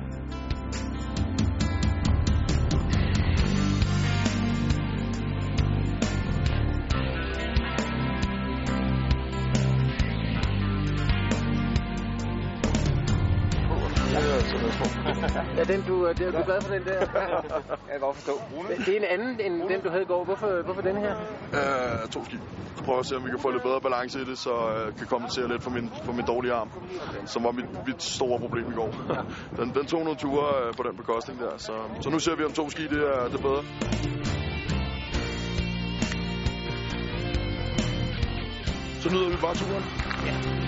Du, 15.88 16.08
øh, 16.08 16.18
det, 16.18 16.34
du 16.34 16.38
er 16.38 16.46
glad 16.46 16.62
for 16.62 16.74
den 16.74 16.84
der? 16.86 17.00
Jeg 17.90 17.92
kan 17.92 18.00
godt 18.00 18.16
forstå. 18.16 18.34
Det 18.86 18.88
er 18.88 18.98
en 18.98 19.04
anden 19.04 19.40
end 19.40 19.70
den, 19.70 19.82
du 19.82 19.90
havde 19.90 20.04
i 20.04 20.06
går. 20.06 20.24
Hvorfor, 20.24 20.62
hvorfor 20.64 20.82
den 20.82 20.98
her? 20.98 21.16
Øh, 21.54 22.10
to 22.10 22.26
ski. 22.26 22.38
Prøv 22.86 23.00
at 23.00 23.06
se, 23.06 23.16
om 23.16 23.26
vi 23.26 23.30
kan 23.30 23.40
få 23.40 23.50
lidt 23.50 23.64
bedre 23.64 23.82
balance 23.82 24.22
i 24.22 24.26
det, 24.26 24.38
så 24.38 24.52
jeg 24.52 24.88
øh, 24.88 24.98
kan 24.98 25.08
kompensere 25.08 25.48
lidt 25.48 25.64
for 25.64 25.70
min, 25.70 25.92
for 26.04 26.14
min 26.14 26.26
dårlige 26.26 26.54
arm, 26.54 26.70
som 27.26 27.44
var 27.44 27.52
mit, 27.52 27.66
mit 27.88 28.04
store 28.04 28.40
problem 28.40 28.72
i 28.72 28.76
går. 28.76 28.90
Den, 29.60 29.74
den 29.74 29.86
tog 29.86 30.04
nogle 30.04 30.18
ture 30.18 30.68
øh, 30.68 30.74
på 30.74 30.84
den 30.84 30.98
bekostning 30.98 31.40
der, 31.40 31.58
så, 31.58 31.74
så 32.02 32.10
nu 32.10 32.20
ser 32.20 32.36
vi, 32.36 32.44
om 32.44 32.52
to 32.52 32.70
ski 32.70 32.84
det 32.84 33.02
er, 33.08 33.24
det 33.24 33.34
er 33.34 33.42
bedre. 33.42 33.64
Så 39.02 39.10
nyder 39.10 39.30
vi 39.30 39.38
bare 39.42 39.56
turen. 39.56 39.84
Ja! 40.26 40.66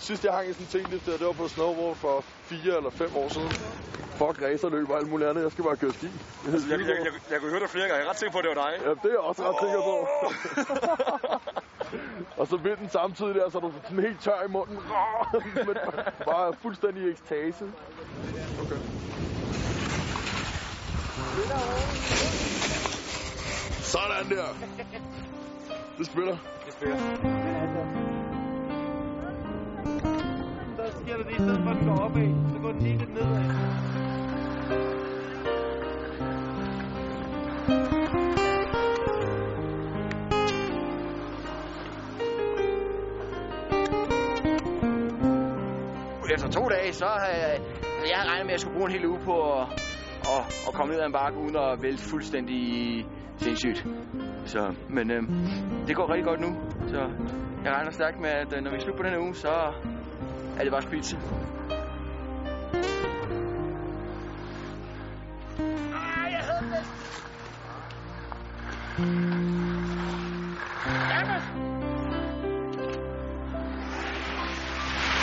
Sidst 0.00 0.24
jeg 0.24 0.32
hang 0.32 0.50
i 0.50 0.52
sådan 0.52 0.66
en 0.66 0.70
ting, 0.70 0.90
det, 0.90 1.18
det 1.18 1.26
var 1.26 1.32
på 1.32 1.48
snowboard 1.48 1.96
for 1.96 2.24
fire 2.50 2.76
eller 2.76 2.90
fem 2.90 3.16
år 3.16 3.28
siden. 3.28 3.50
Fuck 4.18 4.42
racerløb 4.42 4.90
og 4.90 4.98
alt 4.98 5.08
muligt 5.10 5.30
andet. 5.30 5.42
Jeg 5.42 5.52
skal 5.52 5.64
bare 5.64 5.76
køre 5.76 5.92
ski. 5.92 6.06
Jeg, 6.44 6.52
jeg, 6.70 6.80
jeg, 6.80 7.12
jeg 7.30 7.40
kunne 7.40 7.50
høre 7.50 7.60
dig 7.60 7.70
flere 7.70 7.88
gange. 7.88 7.98
Jeg 7.98 8.06
er 8.06 8.10
ret 8.10 8.18
sikker 8.18 8.32
på, 8.32 8.38
at 8.38 8.44
det 8.44 8.56
var 8.56 8.62
dig. 8.64 8.72
Ja, 8.84 8.90
det 8.90 9.04
er 9.04 9.08
jeg 9.08 9.18
også 9.18 9.42
ret 9.48 9.56
sikker 9.64 9.80
på. 9.90 9.94
og 12.40 12.46
så 12.46 12.56
vinden 12.56 12.88
samtidig 12.88 13.34
der, 13.34 13.50
så 13.50 13.58
er 13.58 13.62
du 13.62 13.72
sådan 13.84 14.04
helt 14.04 14.20
tør 14.20 14.44
i 14.44 14.48
munden. 14.48 14.78
Men 15.66 15.76
bare 16.24 16.54
fuldstændig 16.62 17.10
ekstase. 17.10 17.64
Okay. 18.62 18.80
Sådan 23.82 24.30
der. 24.30 24.46
Det 25.98 26.06
spiller. 26.06 26.36
Der 30.88 30.94
sker 30.94 31.16
der 31.16 31.24
det, 31.24 31.32
i 31.32 31.34
stedet 31.34 31.62
for 31.64 31.70
at 31.70 31.76
den 31.76 31.86
går 31.88 31.98
opad, 31.98 32.28
så 32.52 32.58
går 32.62 32.72
den 32.72 32.82
lige 32.82 32.98
lidt 32.98 33.14
nedad. 33.14 33.44
Efter 46.34 46.48
to 46.48 46.68
dage, 46.68 46.92
så 46.92 47.04
har 47.04 47.26
jeg, 47.26 47.60
jeg 48.10 48.26
regnet 48.26 48.46
med, 48.46 48.50
at 48.50 48.50
jeg 48.52 48.60
skulle 48.60 48.76
bruge 48.76 48.90
en 48.90 48.92
hel 48.92 49.06
uge 49.06 49.18
på 49.24 49.52
at, 49.52 49.66
at, 50.34 50.42
at 50.68 50.74
komme 50.74 50.92
ned 50.92 51.00
ad 51.00 51.06
en 51.06 51.12
bakke, 51.12 51.38
uden 51.38 51.56
at 51.56 51.82
vælte 51.82 52.02
fuldstændig 52.10 52.62
sindssygt. 53.36 53.86
Så, 54.44 54.74
men 54.88 55.10
øh, 55.10 55.22
det 55.86 55.96
går 55.96 56.12
rigtig 56.12 56.24
godt 56.24 56.40
nu. 56.40 56.50
Så 56.86 57.00
jeg 57.64 57.72
regner 57.72 57.90
stærkt 57.90 58.20
med, 58.20 58.30
at 58.30 58.56
øh, 58.56 58.62
når 58.62 58.70
vi 58.70 58.80
slutter 58.80 59.02
på 59.02 59.06
den 59.06 59.12
her 59.12 59.20
uge, 59.26 59.34
så 59.34 59.54
er 60.58 60.62
det 60.62 60.72
bare 60.72 60.82
spidse. 60.82 61.16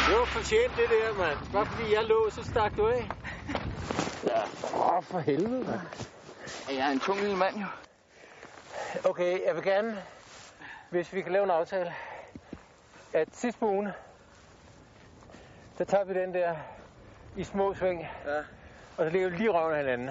Det 0.08 0.20
var 0.20 0.25
fortjent 0.25 0.72
det 0.75 0.89
der, 0.89 1.18
mand. 1.18 1.38
Bare 1.54 1.65
fordi 1.65 1.94
jeg 1.94 2.04
lå, 2.04 2.30
så 2.30 2.44
stak 2.44 2.77
du 2.77 2.88
af. 2.88 3.10
Ja, 4.24 4.42
åh, 4.77 5.04
for 5.04 5.20
helvede, 5.20 5.63
mand. 5.63 5.80
Jeg 6.70 6.88
er 6.88 6.92
en 6.92 7.00
tung 7.00 7.20
lille 7.20 7.38
mand, 7.38 7.56
jo. 7.56 7.65
Okay, 9.10 9.46
jeg 9.46 9.56
vil 9.56 9.63
gerne, 9.63 10.04
hvis 10.89 11.13
vi 11.13 11.22
kan 11.22 11.32
lave 11.32 11.44
en 11.44 11.51
aftale, 11.51 11.94
at 13.13 13.27
sidst 13.34 13.60
på 13.60 13.65
ugen, 13.65 13.88
der 15.77 15.84
tager 15.86 16.03
vi 16.03 16.13
den 16.13 16.34
der 16.34 16.55
i 17.36 17.44
små 17.44 17.74
sving, 17.74 18.08
Ja. 18.25 18.38
og 18.98 19.05
så 19.05 19.10
ligger 19.10 19.29
vi 19.29 19.38
lige 19.38 19.50
røven 19.50 19.74
af 19.74 19.77
hinanden. 19.79 20.10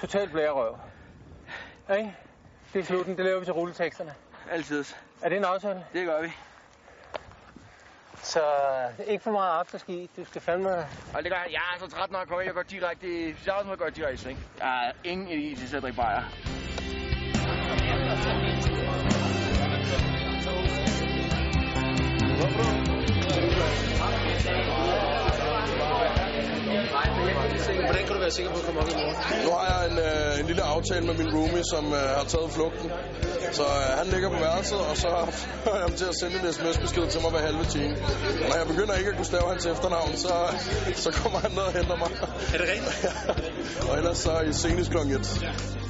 Totalt 0.00 0.32
blærerøv. 0.32 0.76
Ikke? 1.96 2.16
Det 2.72 2.80
er 2.80 2.84
slutten, 2.84 3.16
det 3.16 3.24
laver 3.24 3.38
vi 3.38 3.44
til 3.44 3.54
rulleteksterne. 3.54 4.14
Altid. 4.50 4.84
Er 5.22 5.28
det 5.28 5.38
en 5.38 5.44
aftale? 5.44 5.84
Det 5.92 6.06
gør 6.06 6.22
vi. 6.22 6.32
Så 8.22 8.40
ikke 9.06 9.24
for 9.24 9.30
meget 9.30 9.58
afterski, 9.58 10.10
du 10.16 10.24
skal 10.24 10.40
fandme... 10.40 10.70
Og 11.14 11.22
det 11.22 11.30
gør 11.30 11.38
jeg. 11.38 11.52
Jeg 11.52 11.62
er 11.74 11.78
så 11.78 11.90
træt, 11.90 12.10
når 12.10 12.18
jeg 12.18 12.28
kommer 12.28 12.40
ind. 12.40 12.46
Jeg 12.46 12.54
går 12.54 12.62
direkte 12.62 13.06
i... 13.06 13.34
Jeg 13.46 13.60
er 13.60 13.76
går 13.76 13.88
direkte 13.88 14.14
i 14.14 14.16
sving. 14.16 14.44
Jeg 14.58 14.86
er 14.88 14.92
ingen 15.04 15.28
idé 15.54 15.68
til 15.68 15.76
at 15.76 15.82
drikke 15.82 15.96
bajer. 15.96 16.22
Hvordan 27.92 28.06
kan 28.06 28.16
du 28.16 28.22
være 28.26 28.36
sikker 28.38 28.52
på 28.52 28.58
at 28.58 28.64
komme 28.66 28.80
op 28.80 28.88
i 28.88 28.96
morgen? 29.02 29.16
Nu 29.46 29.50
har 29.56 29.64
jeg 29.72 29.80
en, 29.90 29.98
øh, 30.08 30.40
en 30.40 30.46
lille 30.46 30.62
aftale 30.62 31.04
med 31.06 31.14
min 31.20 31.30
roomie, 31.34 31.64
som 31.72 31.84
øh, 32.00 32.08
har 32.18 32.24
taget 32.32 32.50
flugten. 32.56 32.88
Så 33.58 33.62
øh, 33.62 33.98
han 34.00 34.06
ligger 34.14 34.28
på 34.34 34.38
værelset, 34.46 34.80
og 34.90 34.96
så 34.96 35.10
får 35.64 35.74
jeg 35.76 35.82
ham 35.86 35.94
til 36.00 36.06
at 36.12 36.16
sende 36.20 36.36
en 36.40 36.52
sms-besked 36.52 37.06
til 37.12 37.20
mig 37.22 37.30
hver 37.30 37.42
halve 37.50 37.64
time. 37.64 37.94
Når 38.48 38.56
jeg 38.60 38.66
begynder 38.72 38.94
ikke 38.94 39.10
at 39.10 39.16
kunne 39.16 39.30
stave 39.34 39.46
hans 39.52 39.66
efternavn, 39.66 40.16
så, 40.16 40.34
så 41.04 41.10
kommer 41.20 41.38
han 41.38 41.50
ned 41.50 41.64
og 41.70 41.72
henter 41.72 41.96
mig. 41.96 42.10
Er 42.54 42.58
det 42.60 42.68
rigtigt? 42.74 42.94
Og 43.88 43.98
ellers 43.98 44.18
så 44.18 44.40
i 44.50 44.52
senest 44.52 44.90
kl. 44.90 44.96
1. 44.96 45.81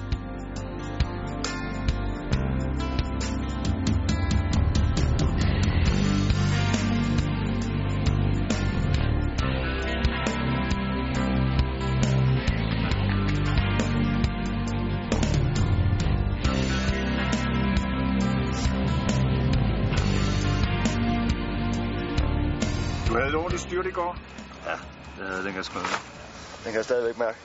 Du 23.53 23.59
styrt 23.59 23.87
i 23.87 23.91
går? 23.91 24.17
Ja, 24.65 24.77
det 25.19 25.29
havde 25.31 25.45
den 25.45 25.53
kan 25.53 25.65
sgu 25.65 25.79
Den 25.79 26.65
kan 26.65 26.75
jeg 26.75 26.85
stadigvæk 26.85 27.19
mærke. 27.19 27.39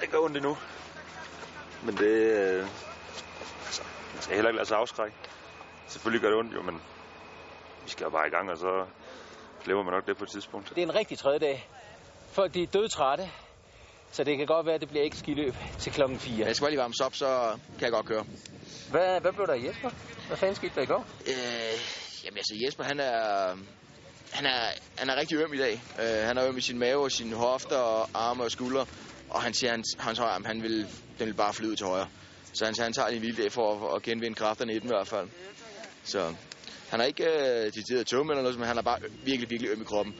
Det 0.00 0.10
gør 0.10 0.18
ondt 0.18 0.36
endnu. 0.36 0.56
Men 1.82 1.96
det... 1.96 2.14
Øh, 2.16 2.66
altså, 3.66 3.82
man 4.14 4.22
skal 4.22 4.34
heller 4.34 4.48
ikke 4.48 4.56
lade 4.56 4.68
sig 4.68 4.78
afskrække. 4.78 5.16
Selvfølgelig 5.88 6.22
gør 6.22 6.28
det 6.28 6.38
ondt 6.38 6.54
jo, 6.54 6.62
men 6.62 6.74
vi 7.84 7.90
skal 7.90 8.04
jo 8.04 8.10
bare 8.10 8.26
i 8.26 8.30
gang, 8.30 8.50
og 8.50 8.58
så 8.58 8.86
glemmer 9.64 9.84
man 9.84 9.92
nok 9.94 10.06
det 10.06 10.16
på 10.16 10.24
et 10.24 10.30
tidspunkt. 10.30 10.68
Det 10.68 10.78
er 10.78 10.82
en 10.82 10.94
rigtig 10.94 11.18
tredje 11.18 11.38
dag. 11.38 11.70
Folk 12.30 12.54
de 12.54 12.62
er 12.62 12.66
dødtrætte, 12.66 13.30
så 14.12 14.24
det 14.24 14.38
kan 14.38 14.46
godt 14.46 14.66
være, 14.66 14.74
at 14.74 14.80
det 14.80 14.88
bliver 14.88 15.04
ikke 15.04 15.16
skiløb 15.16 15.54
til 15.78 15.92
klokken 15.92 16.18
4. 16.18 16.46
Jeg 16.46 16.56
skal 16.56 16.64
bare 16.64 16.70
lige 16.70 16.80
varmes 16.80 17.00
op, 17.00 17.14
så 17.14 17.58
kan 17.78 17.82
jeg 17.84 17.92
godt 17.92 18.06
køre. 18.06 18.24
Hvad, 18.90 19.20
hvad 19.20 19.32
blev 19.32 19.46
der 19.46 19.54
Jesper? 19.54 19.90
Hvad 20.26 20.36
fanden 20.36 20.56
skete 20.56 20.72
der 20.74 20.82
i 20.82 20.86
går? 20.86 21.06
Øh, 21.26 21.78
jamen 22.24 22.38
altså, 22.38 22.54
Jesper, 22.66 22.84
han 22.84 23.00
er... 23.00 23.56
Han 24.36 24.46
er, 24.46 24.60
han 24.98 25.10
er 25.10 25.16
rigtig 25.16 25.38
øm 25.38 25.52
i 25.54 25.58
dag. 25.58 25.82
Øh, 26.00 26.26
han 26.26 26.38
er 26.38 26.48
øm 26.48 26.56
i 26.56 26.60
sin 26.60 26.78
mave 26.78 27.02
og 27.02 27.12
sine 27.12 27.36
hofter 27.36 27.76
og 27.76 28.08
arme 28.14 28.42
og 28.44 28.50
skuldre. 28.50 28.86
Og 29.30 29.42
han 29.42 29.54
siger, 29.54 29.70
at 29.70 29.76
hans, 29.76 29.96
hans 29.98 30.18
højre 30.18 30.32
arm, 30.32 30.44
han 30.44 30.62
vil, 30.62 30.86
den 31.18 31.26
vil 31.26 31.34
bare 31.34 31.52
flyde 31.54 31.76
til 31.76 31.86
højre. 31.86 32.08
Så 32.52 32.64
han, 32.64 32.74
han 32.78 32.92
tager 32.92 33.08
lige 33.08 33.16
en 33.16 33.24
lille 33.24 33.42
dag 33.42 33.52
for 33.52 33.88
at, 33.88 33.96
at 33.96 34.02
genvinde 34.02 34.34
kræfterne 34.34 34.72
i 34.74 34.78
den 34.78 34.84
i 34.84 34.92
hvert 34.94 35.08
fald. 35.08 35.28
Så 36.04 36.34
han 36.90 37.00
er 37.00 37.04
ikke 37.04 37.24
øh, 37.24 37.72
decideret 37.72 38.06
tømme 38.06 38.32
eller 38.32 38.42
noget, 38.42 38.58
men 38.58 38.68
han 38.68 38.78
er 38.78 38.82
bare 38.82 38.98
virkelig, 39.24 39.50
virkelig 39.50 39.70
øm 39.72 39.80
i 39.80 39.84
kroppen. 39.84 40.14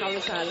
Havnesal 0.00 0.48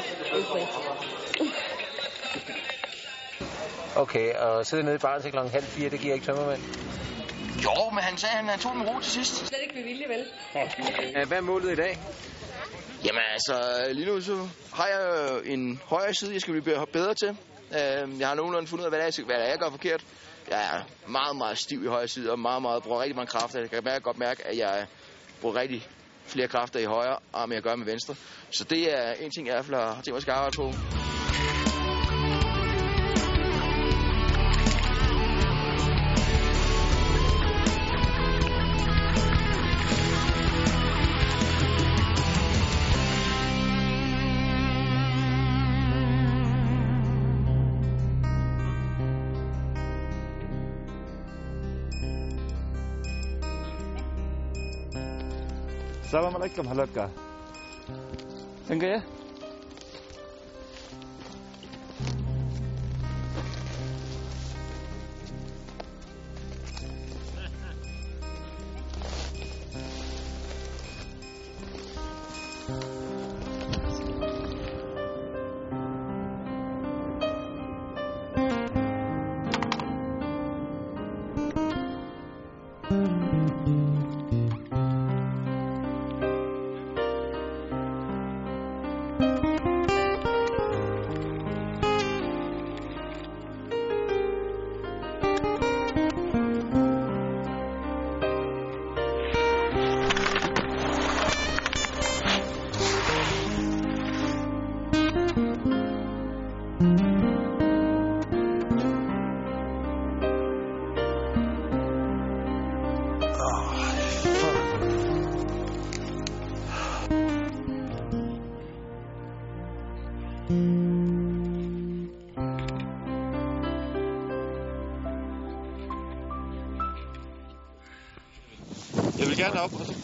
Okay, 3.95 4.33
og 4.33 4.65
sidde 4.65 4.83
nede 4.83 4.95
i 4.95 4.99
baren 4.99 5.21
til 5.21 5.31
klokken 5.31 5.51
halv 5.53 5.65
fire, 5.65 5.89
det 5.89 5.99
giver 5.99 6.13
ikke 6.13 6.25
tømmermænd. 6.25 6.61
Jo, 7.63 7.89
men 7.89 8.03
han 8.03 8.17
sagde, 8.17 8.37
at 8.37 8.45
han 8.45 8.59
tog 8.59 8.73
den 8.75 8.83
ro 8.89 8.99
til 8.99 9.11
sidst. 9.11 9.35
Slet 9.47 9.59
ikke 9.63 9.75
med 9.75 9.83
vilje, 9.83 10.05
vel? 10.09 10.25
Hvad 11.27 11.37
er 11.37 11.41
målet 11.41 11.71
i 11.71 11.75
dag? 11.75 11.99
Jamen 13.05 13.21
altså, 13.31 13.85
lige 13.93 14.05
nu 14.05 14.21
så 14.21 14.47
har 14.73 14.87
jeg 14.87 15.39
en 15.45 15.81
højre 15.85 16.13
side, 16.13 16.33
jeg 16.33 16.41
skal 16.41 16.61
blive 16.61 16.85
bedre 16.93 17.13
til. 17.13 17.29
Øh, 17.71 18.19
Jeg 18.19 18.27
har 18.27 18.35
nogenlunde 18.35 18.67
fundet 18.67 18.83
ud 18.83 18.85
af, 18.85 18.91
hvad 18.97 19.07
det 19.07 19.19
er, 19.19 19.25
hvad 19.25 19.35
det 19.35 19.45
er, 19.45 19.49
jeg 19.49 19.59
gør 19.59 19.69
forkert. 19.69 20.03
Jeg 20.49 20.63
er 20.75 20.81
meget, 21.07 21.35
meget 21.35 21.57
stiv 21.57 21.83
i 21.83 21.87
højre 21.87 22.07
side, 22.07 22.31
og 22.31 22.39
meget, 22.39 22.61
meget, 22.61 22.83
bruger 22.83 23.01
rigtig 23.01 23.15
mange 23.15 23.27
kræfter. 23.27 23.59
Jeg 23.59 23.69
kan 23.69 24.01
godt 24.01 24.17
mærke, 24.17 24.47
at 24.47 24.57
jeg 24.57 24.85
bruger 25.41 25.55
rigtig 25.55 25.87
flere 26.25 26.47
kræfter 26.47 26.79
i 26.79 26.83
højre 26.85 27.17
arm, 27.33 27.49
end 27.49 27.53
jeg 27.53 27.63
gør 27.63 27.75
med 27.75 27.85
venstre. 27.85 28.15
Så 28.51 28.63
det 28.63 28.93
er 28.99 29.13
en 29.13 29.31
ting, 29.31 29.47
jeg 29.47 29.53
i 29.53 29.55
hvert 29.55 29.65
fald 29.65 29.77
har 29.77 29.93
tænkt 29.93 30.07
mig 30.07 30.15
at 30.15 30.21
skal 30.21 30.31
arbejde 30.31 30.55
på. 30.55 30.73
Assalamualaikum, 56.13 56.61
halakah. 56.69 57.09
Tengok 58.69 58.85
ya. 58.85 59.01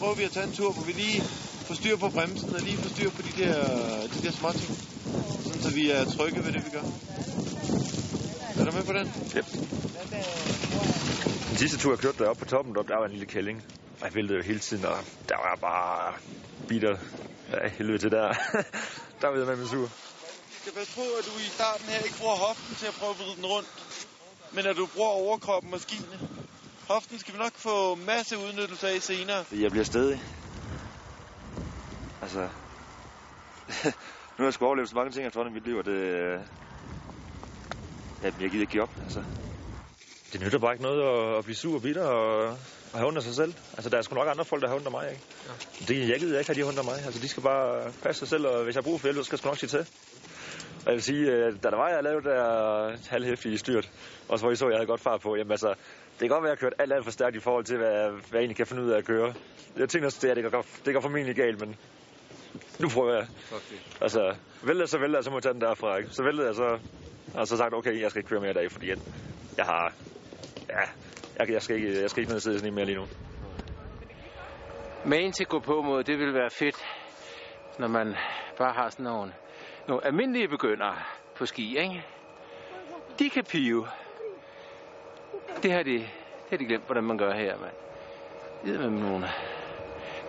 Prøver 0.00 0.14
vi 0.14 0.24
at 0.24 0.32
tage 0.32 0.46
en 0.46 0.52
tur, 0.52 0.72
hvor 0.72 0.84
vi 0.90 0.92
lige 0.92 1.20
får 1.66 1.74
styr 1.74 1.96
på 1.96 2.08
bremsen, 2.08 2.54
og 2.54 2.62
lige 2.62 2.78
får 2.82 2.88
styr 2.88 3.10
på 3.10 3.22
de 3.28 3.32
der, 3.42 3.56
de 4.14 4.18
der 4.24 4.32
små 4.40 4.50
ting. 4.52 4.72
Sådan, 5.46 5.62
så 5.66 5.70
vi 5.78 5.90
er 5.90 6.04
trygge 6.04 6.40
ved 6.44 6.52
det, 6.52 6.62
vi 6.66 6.70
gør. 6.76 6.86
Er 8.58 8.64
du 8.66 8.72
med 8.78 8.84
på 8.90 8.94
den? 8.98 9.06
Yep. 9.36 9.46
Den 11.50 11.56
sidste 11.62 11.78
tur, 11.78 11.90
jeg 11.92 11.98
kørte 11.98 12.18
deroppe 12.18 12.44
på 12.44 12.50
toppen, 12.54 12.74
der, 12.74 12.82
der 12.82 12.96
var 12.96 13.06
en 13.06 13.12
lille 13.16 13.26
kælling. 13.26 13.58
Og 14.00 14.04
jeg 14.06 14.14
væltede 14.14 14.38
jo 14.38 14.44
hele 14.50 14.58
tiden, 14.58 14.84
og 14.84 14.98
der 15.28 15.38
var 15.46 15.54
bare 15.68 16.14
bitter 16.68 16.96
af 17.62 17.70
helvede 17.70 17.98
til 17.98 18.10
der. 18.10 18.28
der 19.20 19.26
var 19.28 19.36
jeg 19.38 19.46
med 19.46 19.56
min 19.56 19.66
sur. 19.66 19.88
Du 20.52 20.56
skal 20.62 20.72
passe 20.72 20.92
på, 20.94 21.04
at 21.18 21.24
du 21.28 21.32
i 21.46 21.48
starten 21.58 21.86
her 21.92 22.00
ikke 22.06 22.18
bruger 22.20 22.36
hoften 22.46 22.74
til 22.80 22.86
at 22.86 22.94
prøve 23.00 23.10
at 23.14 23.18
vride 23.18 23.36
den 23.36 23.46
rundt, 23.54 23.70
men 24.54 24.66
at 24.66 24.76
du 24.76 24.86
bruger 24.94 25.10
overkroppen 25.10 25.74
og 25.74 25.80
skiene. 25.80 26.39
Hoften 26.90 27.18
skal 27.18 27.34
vi 27.34 27.38
nok 27.38 27.52
få 27.54 27.94
masse 27.94 28.38
udnyttelse 28.38 28.88
af 28.88 29.02
senere. 29.02 29.44
Jeg 29.52 29.70
bliver 29.70 29.84
stedig. 29.84 30.22
Altså... 32.22 32.40
nu 34.34 34.36
har 34.36 34.44
jeg 34.44 34.54
sgu 34.54 34.64
overlevet 34.66 34.88
så 34.88 34.96
mange 34.96 35.12
ting 35.12 35.26
efterhånden 35.26 35.54
i 35.54 35.58
mit 35.58 35.66
liv, 35.66 35.76
og 35.76 35.84
det... 35.84 35.92
øh, 35.92 36.40
Ja, 38.22 38.30
jeg 38.40 38.50
gider 38.50 38.60
ikke 38.60 38.66
give 38.66 38.82
op, 38.82 38.90
altså. 39.02 39.22
Det 40.32 40.40
nytter 40.40 40.58
bare 40.58 40.72
ikke 40.72 40.82
noget 40.82 41.00
at, 41.02 41.38
at 41.38 41.44
blive 41.44 41.56
sur 41.56 41.74
og 41.74 41.82
bitter 41.82 42.04
og, 42.04 42.56
og 42.92 42.98
have 42.98 43.16
af 43.16 43.22
sig 43.22 43.34
selv. 43.34 43.54
Altså, 43.74 43.90
der 43.90 43.98
er 43.98 44.02
sgu 44.02 44.14
nok 44.14 44.28
andre 44.28 44.44
folk, 44.44 44.62
der 44.62 44.68
har 44.68 44.74
af 44.74 44.90
mig, 44.90 45.10
ikke? 45.10 45.22
Ja. 45.46 45.84
Det, 45.88 46.08
jeg 46.08 46.18
gider 46.20 46.38
ikke 46.38 46.50
have 46.52 46.62
de 46.62 46.68
ondt 46.68 46.78
af 46.78 46.84
mig. 46.84 46.98
Altså, 47.04 47.20
de 47.20 47.28
skal 47.28 47.42
bare 47.42 47.92
passe 48.02 48.18
sig 48.18 48.28
selv, 48.28 48.46
og 48.46 48.64
hvis 48.64 48.74
jeg 48.74 48.82
har 48.82 48.88
brug 48.90 49.00
for 49.00 49.06
hjælp, 49.06 49.18
så 49.18 49.24
skal 49.24 49.34
jeg 49.34 49.38
sgu 49.38 49.48
nok 49.48 49.58
sige 49.58 49.70
til. 49.70 49.86
Og 50.80 50.86
jeg 50.86 50.94
vil 50.94 51.02
sige, 51.02 51.24
øh, 51.30 51.62
da 51.62 51.70
der 51.70 51.76
var, 51.76 51.88
jeg 51.88 52.02
lavede 52.02 52.24
der 52.28 52.96
halvhæftige 53.08 53.58
styrt, 53.58 53.90
og 54.28 54.38
så 54.38 54.44
hvor 54.44 54.52
I 54.52 54.56
så, 54.56 54.64
at 54.64 54.70
jeg 54.70 54.78
havde 54.78 54.86
godt 54.86 55.00
fart 55.00 55.20
på, 55.20 55.36
jamen 55.36 55.50
altså, 55.50 55.74
det 56.20 56.28
kan 56.28 56.34
godt 56.34 56.42
være, 56.42 56.52
at 56.52 56.60
jeg 56.60 56.66
har 56.66 56.70
kørt 56.70 56.80
alt, 56.80 56.92
alt 56.92 57.04
for 57.04 57.10
stærkt 57.10 57.36
i 57.36 57.40
forhold 57.40 57.64
til, 57.64 57.76
hvad, 57.76 58.10
hvad 58.10 58.20
jeg 58.32 58.38
egentlig 58.38 58.56
kan 58.56 58.66
finde 58.66 58.82
ud 58.82 58.90
af 58.90 58.98
at 58.98 59.04
køre. 59.04 59.34
Jeg 59.76 59.88
tænker 59.88 60.06
også, 60.06 60.18
det, 60.22 60.30
er, 60.30 60.34
det, 60.34 60.52
går, 60.52 60.66
det 60.84 60.94
går 60.94 61.00
formentlig 61.00 61.36
galt, 61.36 61.60
men 61.60 61.76
nu 62.78 62.88
prøver 62.88 63.14
jeg. 63.14 63.26
Okay. 63.52 63.76
Altså, 64.00 64.34
vælter 64.62 64.86
så 64.86 64.98
vælter 64.98 65.18
jeg, 65.18 65.24
så 65.24 65.30
må 65.30 65.36
jeg 65.36 65.42
tage 65.42 65.52
den 65.52 65.60
derfra, 65.60 65.96
ikke? 65.96 66.10
Så 66.10 66.22
vælter 66.22 66.44
jeg 66.44 66.54
så, 66.54 66.78
og 67.34 67.46
så 67.46 67.56
sagt, 67.56 67.74
okay, 67.74 68.00
jeg 68.00 68.10
skal 68.10 68.20
ikke 68.20 68.28
køre 68.28 68.40
mere 68.40 68.50
i 68.50 68.54
dag, 68.54 68.72
fordi 68.72 68.90
at 68.90 68.98
jeg 69.56 69.64
har, 69.64 69.92
ja, 70.68 70.80
jeg, 71.38 71.50
jeg, 71.50 71.62
skal 71.62 71.76
ikke, 71.76 72.00
jeg 72.00 72.10
skal 72.10 72.20
ikke 72.20 72.30
ned 72.30 72.36
og 72.36 72.42
sidde 72.42 72.58
sådan 72.58 72.74
mere 72.74 72.84
lige 72.84 72.96
nu. 72.96 73.06
Magen 75.04 75.32
til 75.32 75.46
gå 75.46 75.58
på 75.58 75.82
mod, 75.82 76.04
det 76.04 76.18
vil 76.18 76.34
være 76.34 76.50
fedt, 76.50 76.76
når 77.78 77.88
man 77.88 78.16
bare 78.58 78.72
har 78.72 78.90
sådan 78.90 79.04
nogle, 79.04 79.32
nogle 79.88 80.06
almindelige 80.06 80.48
begyndere 80.48 80.96
på 81.36 81.46
ski, 81.46 81.78
ikke? 81.78 82.04
De 83.18 83.30
kan 83.30 83.44
pive. 83.44 83.86
Det 85.62 85.72
har 85.72 85.82
de, 85.82 85.92
det 85.92 86.50
har 86.50 86.56
de 86.56 86.64
glemt, 86.64 86.84
hvordan 86.84 87.04
man 87.04 87.18
gør 87.18 87.32
her, 87.32 87.58
mand. 87.58 87.74
Det 88.62 88.74
er 88.74 88.90
med 88.90 89.00
nogle, 89.00 89.28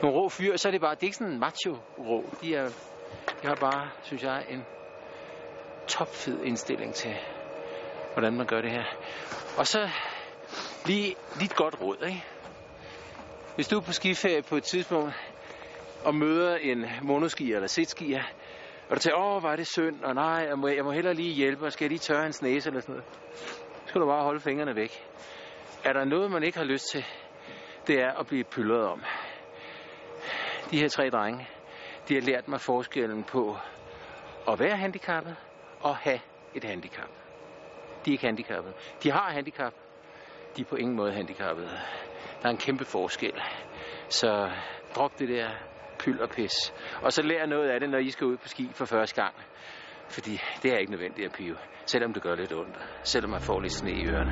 nogle 0.01 0.17
rå 0.17 0.29
fyre, 0.29 0.57
så 0.57 0.67
er 0.67 0.71
det 0.71 0.81
bare, 0.81 0.95
det 0.95 1.03
er 1.03 1.07
ikke 1.07 1.17
sådan 1.17 1.33
en 1.33 1.39
macho-rå. 1.39 2.33
De, 2.41 2.55
er, 2.55 2.69
de 3.41 3.47
har 3.47 3.55
bare, 3.55 3.89
synes 4.03 4.23
jeg, 4.23 4.45
en 4.49 4.65
topfed 5.87 6.41
indstilling 6.41 6.95
til, 6.95 7.17
hvordan 8.13 8.33
man 8.33 8.45
gør 8.45 8.61
det 8.61 8.71
her. 8.71 8.85
Og 9.57 9.67
så 9.67 9.89
lige, 10.85 11.15
lige 11.35 11.45
et 11.45 11.55
godt 11.55 11.81
råd, 11.81 12.05
ikke? 12.05 12.25
Hvis 13.55 13.67
du 13.67 13.77
er 13.77 13.81
på 13.81 13.93
skiferie 13.93 14.41
på 14.41 14.55
et 14.55 14.63
tidspunkt, 14.63 15.13
og 16.03 16.15
møder 16.15 16.55
en 16.55 16.85
monoskier 17.01 17.55
eller 17.55 17.67
sitskier, 17.67 18.23
og 18.89 18.95
du 18.95 18.99
tænker, 18.99 19.19
åh, 19.19 19.43
var 19.43 19.55
det 19.55 19.67
synd, 19.67 20.03
og 20.03 20.15
nej, 20.15 20.45
jeg 20.49 20.59
må, 20.59 20.67
jeg 20.67 20.83
må 20.83 20.91
hellere 20.91 21.13
lige 21.13 21.33
hjælpe, 21.33 21.65
og 21.65 21.71
skal 21.71 21.85
jeg 21.85 21.89
lige 21.89 21.99
tørre 21.99 22.21
hans 22.23 22.41
næse 22.41 22.69
eller 22.69 22.81
sådan 22.81 22.93
noget. 22.93 23.05
Skal 23.91 24.01
du 24.01 24.05
bare 24.05 24.23
holde 24.23 24.39
fingrene 24.39 24.75
væk. 24.75 25.07
Er 25.83 25.93
der 25.93 26.05
noget, 26.05 26.31
man 26.31 26.43
ikke 26.43 26.57
har 26.57 26.65
lyst 26.65 26.85
til, 26.91 27.05
det 27.87 28.01
er 28.01 28.11
at 28.11 28.27
blive 28.27 28.43
pyldret 28.43 28.87
om. 28.87 29.03
De 30.71 30.77
her 30.77 30.87
tre 30.87 31.09
drenge, 31.09 31.47
de 32.07 32.13
har 32.13 32.21
lært 32.21 32.47
mig 32.47 32.61
forskellen 32.61 33.23
på 33.23 33.57
at 34.47 34.59
være 34.59 34.77
handicappet 34.77 35.35
og 35.79 35.97
have 35.97 36.19
et 36.55 36.63
handicap. 36.63 37.09
De 38.05 38.09
er 38.09 38.11
ikke 38.11 38.25
handicappet. 38.25 38.73
De 39.03 39.11
har 39.11 39.31
handicap. 39.31 39.73
De 40.57 40.61
er 40.61 40.65
på 40.65 40.75
ingen 40.75 40.95
måde 40.95 41.11
handicappet. 41.11 41.69
Der 42.41 42.47
er 42.47 42.51
en 42.51 42.57
kæmpe 42.57 42.85
forskel. 42.85 43.41
Så 44.09 44.51
drop 44.95 45.19
det 45.19 45.29
der 45.29 45.49
pyld 45.99 46.19
og 46.19 46.29
pis. 46.29 46.73
Og 47.01 47.13
så 47.13 47.21
lær 47.21 47.45
noget 47.45 47.69
af 47.69 47.79
det, 47.79 47.89
når 47.89 47.97
I 47.97 48.09
skal 48.09 48.27
ud 48.27 48.37
på 48.37 48.47
ski 48.47 48.69
for 48.73 48.85
første 48.85 49.21
gang. 49.21 49.35
Fordi 50.11 50.39
det 50.63 50.71
er 50.73 50.77
ikke 50.77 50.91
nødvendigt 50.91 51.25
at 51.25 51.31
pive. 51.31 51.57
Selvom 51.85 52.13
det 52.13 52.23
gør 52.23 52.35
lidt 52.35 52.53
ondt. 52.53 52.77
Selvom 53.03 53.31
man 53.31 53.41
får 53.41 53.59
lidt 53.59 53.73
sne 53.73 53.91
i 53.91 54.05
ørerne. 54.05 54.31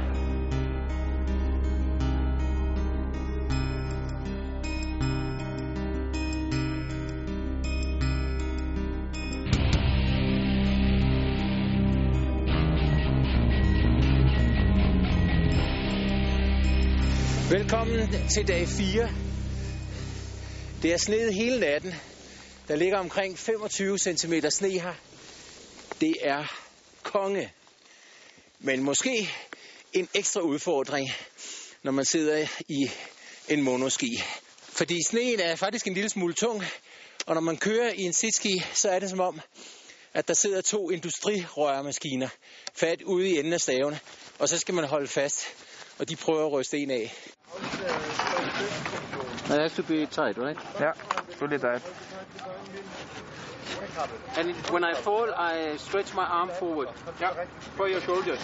Velkommen 17.51 18.09
til 18.29 18.47
dag 18.47 18.67
4. 18.67 19.09
Det 20.81 20.93
er 20.93 20.97
sneet 20.97 21.33
hele 21.33 21.59
natten. 21.59 21.93
Der 22.67 22.75
ligger 22.75 22.97
omkring 22.97 23.37
25 23.37 23.97
cm 23.97 24.33
sne 24.49 24.69
her. 24.69 25.08
Det 26.01 26.15
er 26.21 26.45
konge. 27.03 27.53
Men 28.59 28.83
måske 28.83 29.29
en 29.93 30.09
ekstra 30.13 30.41
udfordring, 30.41 31.09
når 31.83 31.91
man 31.91 32.05
sidder 32.05 32.47
i 32.67 32.91
en 33.47 33.61
monoski. 33.61 34.23
Fordi 34.61 34.99
sneen 35.09 35.39
er 35.39 35.55
faktisk 35.55 35.87
en 35.87 35.93
lille 35.93 36.09
smule 36.09 36.33
tung, 36.33 36.63
og 37.25 37.33
når 37.33 37.41
man 37.41 37.57
kører 37.57 37.91
i 37.93 38.01
en 38.01 38.13
sitski, 38.13 38.63
så 38.73 38.89
er 38.89 38.99
det 38.99 39.09
som 39.09 39.19
om, 39.19 39.41
at 40.13 40.27
der 40.27 40.33
sidder 40.33 40.61
to 40.61 40.89
industrirørmaskiner 40.89 42.29
fat 42.73 43.01
ude 43.01 43.29
i 43.29 43.39
enden 43.39 43.53
af 43.53 43.61
staven, 43.61 43.95
og 44.39 44.49
så 44.49 44.57
skal 44.57 44.75
man 44.75 44.85
holde 44.85 45.07
fast, 45.07 45.45
og 45.99 46.09
de 46.09 46.15
prøver 46.15 46.45
at 46.45 46.51
ryste 46.51 46.77
en 46.77 46.91
af. 46.91 47.13
It 49.45 49.61
has 49.61 49.73
to 49.73 49.83
be 49.83 50.05
tight, 50.05 50.37
right? 50.37 50.59
Ja, 50.79 50.91
fully 51.39 51.57
tight. 51.57 51.83
And 54.37 54.55
when 54.71 54.83
I 54.83 54.93
fall, 54.93 55.33
I 55.33 55.77
stretch 55.77 56.13
my 56.13 56.25
arm 56.25 56.49
forward. 56.49 56.89
Yeah, 57.19 57.33
for 57.75 57.87
your 57.87 58.01
shoulders. 58.01 58.39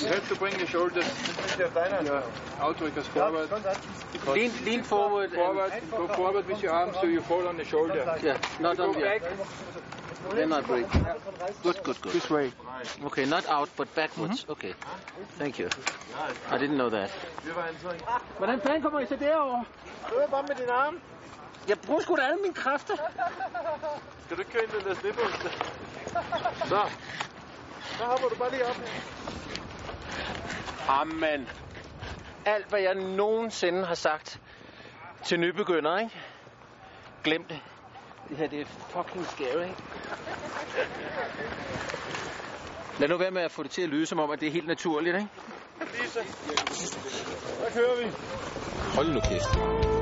You 0.00 0.08
have 0.08 0.28
to 0.28 0.34
bring 0.36 0.58
your 0.58 0.66
shoulders, 0.68 1.06
your 1.58 2.22
outriggers 2.60 3.06
forward. 3.06 3.48
Lean, 4.26 4.52
lean 4.64 4.82
forward. 4.82 5.32
Forward, 5.32 5.72
go 5.90 6.08
forward 6.08 6.46
with 6.48 6.62
your 6.62 6.72
arm 6.72 6.90
so 7.00 7.06
you 7.06 7.20
fall 7.20 7.46
on 7.48 7.56
the 7.56 7.64
shoulder. 7.64 8.04
Yeah, 8.22 8.38
not 8.60 8.76
Go 8.76 8.88
on 8.88 8.94
the 8.94 9.00
back. 9.00 9.22
Then 10.34 10.52
I 10.52 10.60
break. 10.60 10.86
Good, 11.62 11.82
good, 11.82 12.00
good. 12.00 12.12
This 12.12 12.30
way. 12.30 12.52
Okay, 13.04 13.26
not 13.26 13.46
out, 13.48 13.68
but 13.76 13.92
backwards. 13.94 14.42
Mm-hmm. 14.42 14.52
Okay. 14.52 14.74
Thank 15.38 15.58
you. 15.58 15.68
I 16.50 16.58
didn't 16.58 16.76
know 16.76 16.90
that. 16.90 17.10
Hvordan 18.38 18.60
fanden 18.60 18.82
kommer 18.82 19.00
I 19.00 19.06
så 19.06 19.16
derover? 19.16 19.64
Kør 20.08 20.26
bare 20.26 20.42
med 20.42 20.56
din 20.56 20.68
arm. 20.70 21.00
Jeg 21.68 21.78
bruger 21.80 22.00
sgu 22.00 22.16
da 22.16 22.22
alle 22.22 22.38
mine 22.42 22.54
kræfter. 22.54 22.94
Skal 24.24 24.36
du 24.36 24.40
ikke 24.42 24.52
køre 24.52 24.62
ind 24.62 24.72
i 24.72 24.76
den 24.78 24.84
der 24.84 24.94
snibund? 24.94 25.32
Så. 26.68 26.90
Så 27.98 28.04
hopper 28.04 28.28
du 28.28 28.34
bare 28.34 28.50
lige 28.50 28.66
op. 28.66 28.76
Amen. 30.88 31.48
Alt, 32.46 32.68
hvad 32.68 32.80
jeg 32.80 32.94
nogensinde 32.94 33.86
har 33.86 33.94
sagt 33.94 34.40
til 35.24 35.40
nybegyndere, 35.40 36.02
ikke? 36.02 36.20
Glem 37.24 37.44
det. 37.44 37.60
Det 38.28 38.36
her, 38.36 38.48
det 38.48 38.60
er 38.60 38.64
fucking 38.66 39.26
scary. 39.26 39.68
Lad 42.98 43.08
nu 43.08 43.16
være 43.16 43.30
med 43.30 43.42
at 43.42 43.50
få 43.52 43.62
det 43.62 43.70
til 43.70 43.82
at 43.82 43.88
lyde 43.88 44.06
som 44.06 44.18
om, 44.18 44.30
at 44.30 44.40
det 44.40 44.48
er 44.48 44.52
helt 44.52 44.66
naturligt, 44.66 45.16
ikke? 45.16 45.28
Lisa. 46.02 46.20
Så 46.24 47.70
kører 47.74 47.96
vi. 47.96 48.12
Hold 48.94 49.12
nu 49.12 49.20
kæft. 49.20 50.01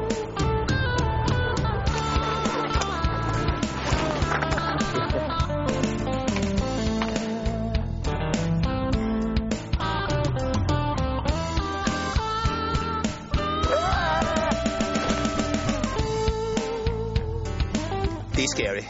Er 18.50 18.56
scary. 18.56 18.84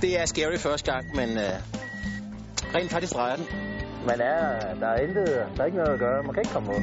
Det 0.00 0.20
er 0.20 0.26
scary 0.26 0.56
første 0.56 0.92
gang, 0.92 1.16
men 1.16 1.28
uh, 1.28 1.54
rent 2.74 2.90
faktisk 2.90 3.12
drejer 3.12 3.36
den. 3.36 3.46
Man 4.06 4.20
er, 4.20 4.74
der 4.80 4.86
er 4.86 4.98
intet, 5.00 5.26
der 5.56 5.62
er 5.62 5.66
ikke 5.66 5.78
noget 5.78 5.92
at 5.92 5.98
gøre. 5.98 6.22
Man 6.22 6.34
kan 6.34 6.40
ikke 6.42 6.52
komme 6.52 6.68
ud. 6.70 6.82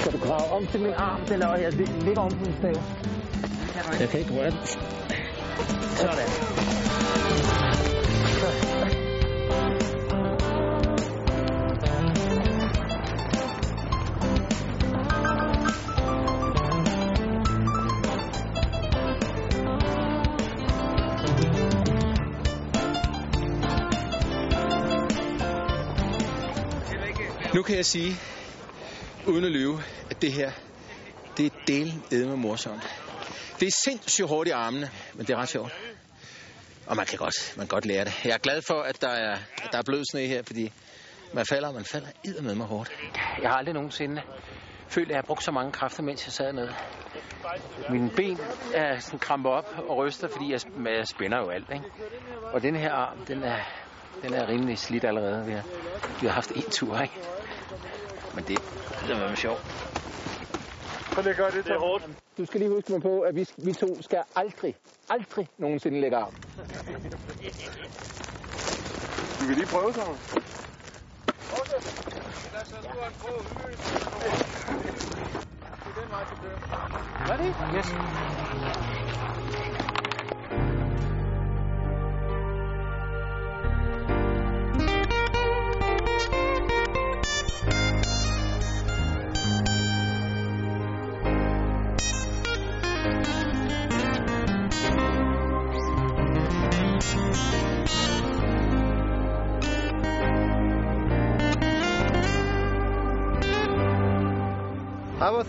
Skal 0.00 0.12
du 0.12 0.18
grave 0.18 0.52
om 0.52 0.66
til 0.66 0.80
min 0.80 0.92
arm, 0.96 1.20
eller 1.32 1.56
jeg 1.56 1.72
lig- 1.72 2.02
ligger 2.04 2.20
om 2.20 2.32
min 2.40 2.54
stav? 2.58 2.82
Jeg 4.00 4.08
kan 4.08 4.20
ikke 4.20 4.32
røre 4.40 4.50
den. 4.50 4.58
Sådan. 5.96 6.28
At 27.82 27.86
sige, 27.86 28.16
uden 29.26 29.44
at 29.44 29.50
lyve, 29.50 29.82
at 30.10 30.22
det 30.22 30.32
her, 30.32 30.52
det 31.36 31.46
er 31.46 31.50
delen 31.66 32.04
med 32.10 32.36
morsomt. 32.36 32.82
Det 33.60 33.66
er 33.68 33.72
sindssygt 33.84 34.28
hårdt 34.28 34.48
i 34.48 34.50
armene, 34.50 34.90
men 35.14 35.26
det 35.26 35.32
er 35.32 35.36
ret 35.36 35.48
sjovt. 35.48 35.72
Og 36.86 36.96
man 36.96 37.06
kan 37.06 37.18
godt, 37.18 37.54
man 37.56 37.66
kan 37.66 37.74
godt 37.76 37.86
lære 37.86 38.04
det. 38.04 38.24
Jeg 38.24 38.32
er 38.32 38.38
glad 38.38 38.62
for, 38.62 38.82
at 38.82 39.00
der 39.00 39.08
er, 39.08 39.36
at 39.62 39.68
der 39.72 39.78
er 39.78 39.82
blød 39.82 40.04
sne 40.12 40.26
her, 40.26 40.42
fordi 40.42 40.72
man 41.32 41.46
falder, 41.46 41.68
og 41.68 41.74
man 41.74 41.84
falder 41.84 42.42
med 42.42 42.54
mig 42.54 42.66
hårdt. 42.66 42.90
Jeg 43.42 43.50
har 43.50 43.56
aldrig 43.56 43.74
nogensinde 43.74 44.22
følt, 44.88 45.06
at 45.06 45.10
jeg 45.10 45.16
har 45.16 45.26
brugt 45.26 45.44
så 45.44 45.50
mange 45.50 45.72
kræfter, 45.72 46.02
mens 46.02 46.26
jeg 46.26 46.32
sad 46.32 46.52
nede. 46.52 46.74
Mine 47.90 48.10
ben 48.16 48.38
er 48.74 48.98
sådan 48.98 49.18
kramper 49.18 49.50
op 49.50 49.74
og 49.88 49.96
ryster, 49.96 50.28
fordi 50.28 50.52
jeg, 50.52 50.60
jeg 50.86 51.06
spænder 51.06 51.38
jo 51.38 51.50
alt. 51.50 51.70
Ikke? 51.72 51.84
Og 52.52 52.62
den 52.62 52.76
her 52.76 52.92
arm, 52.92 53.26
den 53.26 53.42
er, 53.42 53.58
den 54.22 54.34
er 54.34 54.48
rimelig 54.48 54.78
slidt 54.78 55.04
allerede. 55.04 55.46
Vi 55.46 55.52
har, 55.52 55.64
vi 56.20 56.26
har 56.26 56.34
haft 56.34 56.50
en 56.50 56.70
tur, 56.70 57.00
ikke? 57.00 57.14
Men 58.34 58.44
det, 58.44 58.60
det 59.06 59.20
var 59.20 59.34
sjovt. 59.34 59.64
Lige 61.16 61.30
at 61.30 61.36
gøre 61.36 61.52
det, 61.52 61.64
Det 61.64 61.72
er 61.72 61.78
hårdt. 61.78 62.04
Du 62.38 62.46
skal 62.46 62.60
lige 62.60 62.70
huske 62.70 62.92
mig 62.92 63.02
på, 63.02 63.20
at 63.20 63.34
vi, 63.34 63.48
vi 63.56 63.72
to 63.72 64.02
skal 64.02 64.22
aldrig, 64.36 64.76
aldrig 65.08 65.48
nogensinde 65.58 66.00
lægge 66.00 66.16
arm. 66.16 66.34
Du 69.40 69.46
kan 69.46 69.54
lige 69.54 69.66
prøve 69.66 69.94
sammen. 69.94 70.18
Det? 77.38 77.54
Yes. 77.76 77.94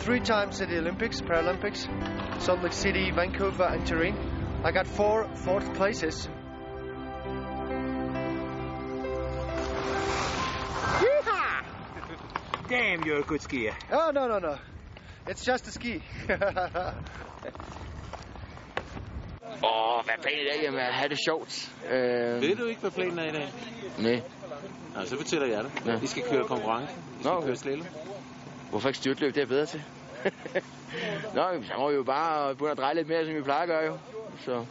Three 0.03 0.19
times 0.19 0.59
at 0.59 0.67
the 0.67 0.77
Olympics, 0.77 1.21
Paralympics, 1.21 1.87
Salt 2.41 2.61
Lake 2.61 2.73
City, 2.73 3.09
Vancouver, 3.11 3.63
and 3.63 3.87
Turin. 3.87 4.13
I 4.65 4.71
got 4.71 4.85
four 4.85 5.33
fourth 5.35 5.73
places. 5.75 6.27
Damn, 12.69 13.03
you're 13.05 13.19
a 13.19 13.23
good 13.23 13.41
skier. 13.41 13.73
Oh 13.91 14.11
no 14.13 14.27
no 14.27 14.39
no, 14.39 14.57
it's 15.27 15.45
just 15.45 15.67
a 15.67 15.71
ski. 15.71 16.01
Åh, 19.63 19.69
oh, 19.69 20.03
hvad 20.05 20.13
planen 20.21 20.39
i 20.41 20.45
dag? 20.49 20.63
Jamen, 20.63 20.79
at 20.79 20.93
have 20.93 21.09
det 21.09 21.19
sjovt. 21.25 21.71
Øh, 21.91 22.41
Ved 22.41 22.55
du 22.55 22.65
ikke, 22.65 22.81
hvad 22.81 22.91
planen 22.91 23.19
er 23.19 23.23
i 23.23 23.31
dag? 23.31 23.47
nej. 23.99 24.21
Nej, 24.95 25.05
så 25.05 25.17
fortæller 25.17 25.47
jeg 25.47 25.63
det. 25.63 25.71
Ja. 25.85 25.95
Vi 25.95 26.07
skal 26.07 26.23
køre 26.31 26.43
konkurrence. 26.47 26.93
Vi 26.95 27.01
skal 27.23 27.31
Nå, 27.31 27.37
okay. 27.37 27.47
køre 27.47 27.55
slalom. 27.55 27.85
Hvorfor 28.73 28.89
ikke 28.89 28.97
styrtløb? 28.97 29.29
Det 29.35 29.37
er 29.37 29.41
jeg 29.41 29.47
bedre 29.47 29.65
til. 29.65 29.83
Nå, 31.35 31.43
så 31.63 31.73
må 31.77 31.89
vi 31.89 31.95
jo 31.95 32.03
bare 32.03 32.55
begynde 32.55 32.71
at 32.71 32.77
dreje 32.77 32.95
lidt 32.95 33.07
mere, 33.07 33.25
som 33.25 33.35
vi 33.35 33.41
plejer 33.41 33.61
at 33.61 33.67
gøre 33.67 33.85
jo. 33.85 33.97
Så, 34.37 34.65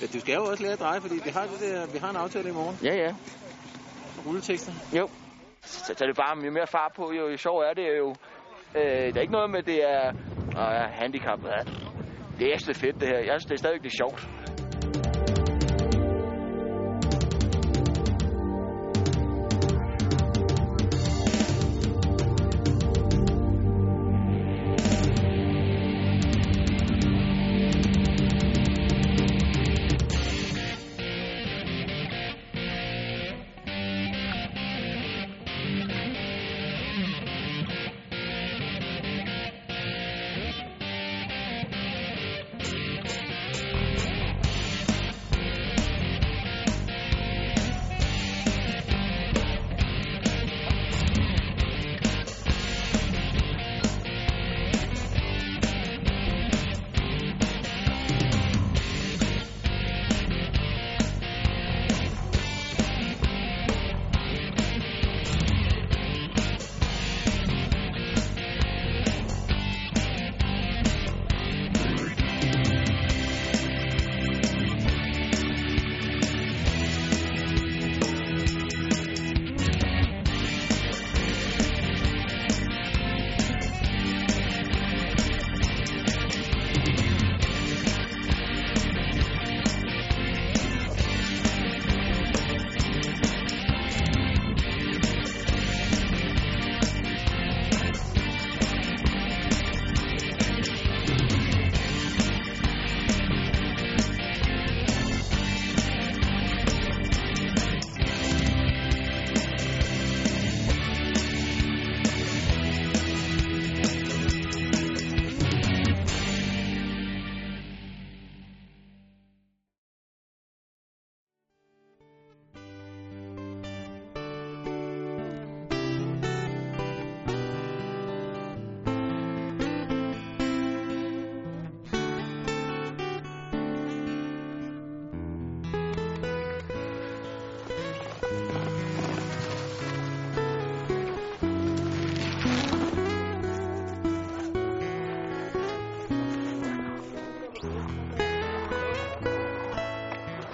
Ja, 0.00 0.06
du 0.06 0.20
skal 0.20 0.34
jo 0.34 0.44
også 0.44 0.62
lære 0.62 0.72
at 0.72 0.80
dreje, 0.80 1.00
fordi 1.00 1.14
vi 1.24 1.30
har, 1.30 1.42
det 1.46 1.60
der, 1.60 1.92
vi 1.92 1.98
har 1.98 2.10
en 2.10 2.16
aftale 2.16 2.48
i 2.48 2.52
morgen. 2.52 2.78
ja, 2.84 2.94
ja. 2.94 3.14
Rulletekster. 4.26 4.72
Jo. 4.98 5.08
Så, 5.62 5.94
så 5.96 6.04
er 6.04 6.06
det 6.08 6.16
bare, 6.16 6.44
jo 6.44 6.50
mere 6.50 6.66
fart 6.66 6.92
på, 6.96 7.12
jo, 7.12 7.28
jo 7.28 7.36
sjov 7.36 7.58
er 7.58 7.74
det 7.74 7.98
jo. 7.98 8.14
Øh, 8.74 8.82
der 8.82 9.16
er 9.16 9.20
ikke 9.20 9.32
noget 9.32 9.50
med, 9.50 9.62
det 9.62 9.78
er 9.90 10.12
åh, 10.56 10.72
ja, 10.78 10.86
handicap. 11.02 11.38
Ja. 11.44 11.60
Det 12.38 12.48
er 12.48 12.54
ekstra 12.54 12.72
fedt, 12.72 13.00
det 13.00 13.08
her. 13.08 13.18
Jeg 13.18 13.34
synes, 13.40 13.44
det 13.44 13.52
er 13.54 13.58
stadigvæk 13.58 13.82
det 13.82 13.92
er 13.94 13.98
sjovt. 14.02 14.28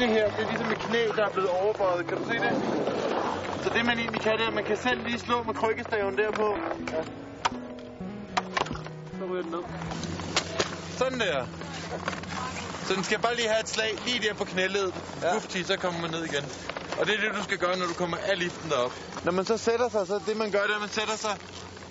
Det 0.09 0.17
her, 0.17 0.31
det 0.31 0.41
er 0.45 0.49
ligesom 0.49 0.73
et 0.73 0.79
knæ, 0.79 1.03
der 1.17 1.25
er 1.25 1.31
blevet 1.31 1.51
overbøjet. 1.51 2.07
Kan 2.07 2.17
du 2.19 2.25
se 2.25 2.35
det? 2.35 2.53
Så 3.63 3.71
det 3.75 3.85
man 3.87 3.99
egentlig 3.99 4.21
kan, 4.21 4.33
det 4.33 4.43
er, 4.43 4.49
at 4.49 4.55
man 4.55 4.65
kan 4.65 4.77
selv 4.77 5.01
lige 5.05 5.19
slå 5.19 5.43
med 5.43 5.55
krykkestaven 5.55 6.19
derpå. 6.19 6.57
Ja. 6.93 7.03
Så 9.19 9.25
ryger 9.31 9.43
den 9.43 9.51
ned. 9.51 9.65
Sådan 10.99 11.21
der. 11.21 11.47
Så 12.87 12.95
den 12.95 13.05
skal 13.05 13.19
bare 13.19 13.37
lige 13.37 13.49
have 13.49 13.61
et 13.61 13.69
slag 13.69 13.91
lige 14.07 14.29
der 14.29 14.35
på 14.35 14.45
knæledet. 14.45 14.95
Ja. 15.23 15.37
Ufti, 15.37 15.63
så 15.65 15.77
kommer 15.77 16.01
man 16.01 16.11
ned 16.11 16.25
igen. 16.25 16.45
Og 16.99 17.07
det 17.07 17.15
er 17.15 17.21
det, 17.21 17.39
du 17.39 17.43
skal 17.43 17.59
gøre, 17.59 17.77
når 17.79 17.87
du 17.87 17.95
kommer 17.95 18.17
af 18.17 18.39
liften 18.39 18.71
derop. 18.71 18.93
Når 19.25 19.33
man 19.33 19.45
så 19.45 19.57
sætter 19.57 19.89
sig, 19.89 20.07
så 20.07 20.21
det 20.27 20.37
man 20.37 20.51
gør, 20.51 20.63
det 20.63 20.71
er, 20.71 20.75
at 20.75 20.81
man 20.81 20.89
sætter 21.01 21.17
sig 21.17 21.37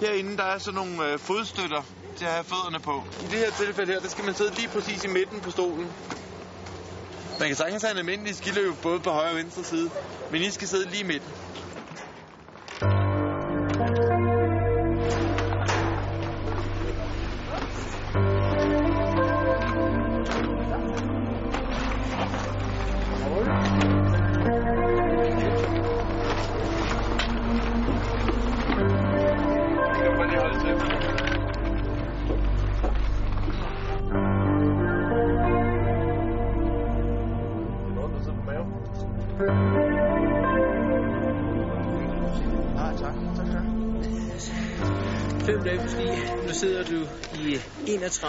herinde. 0.01 0.37
Der 0.37 0.43
er 0.43 0.57
sådan 0.57 0.75
nogle 0.75 1.11
øh, 1.11 1.19
fodstøtter 1.19 1.83
til 2.17 2.25
at 2.25 2.31
have 2.31 2.43
fødderne 2.43 2.79
på. 2.79 3.03
I 3.21 3.23
det 3.31 3.39
her 3.39 3.51
tilfælde 3.51 3.93
her, 3.93 3.99
der 3.99 4.09
skal 4.09 4.25
man 4.25 4.33
sidde 4.33 4.55
lige 4.55 4.67
præcis 4.67 5.03
i 5.03 5.07
midten 5.07 5.41
på 5.41 5.51
stolen. 5.51 5.87
Man 7.39 7.47
kan 7.47 7.55
sagtens 7.55 7.83
have 7.83 7.91
en 7.91 7.97
almindelig 7.97 8.35
skiløb 8.35 8.73
både 8.81 8.99
på 8.99 9.09
højre 9.09 9.29
og 9.29 9.35
venstre 9.35 9.63
side, 9.63 9.91
men 10.31 10.41
I 10.41 10.51
skal 10.51 10.67
sidde 10.67 10.89
lige 10.89 11.03
midt. 11.03 11.23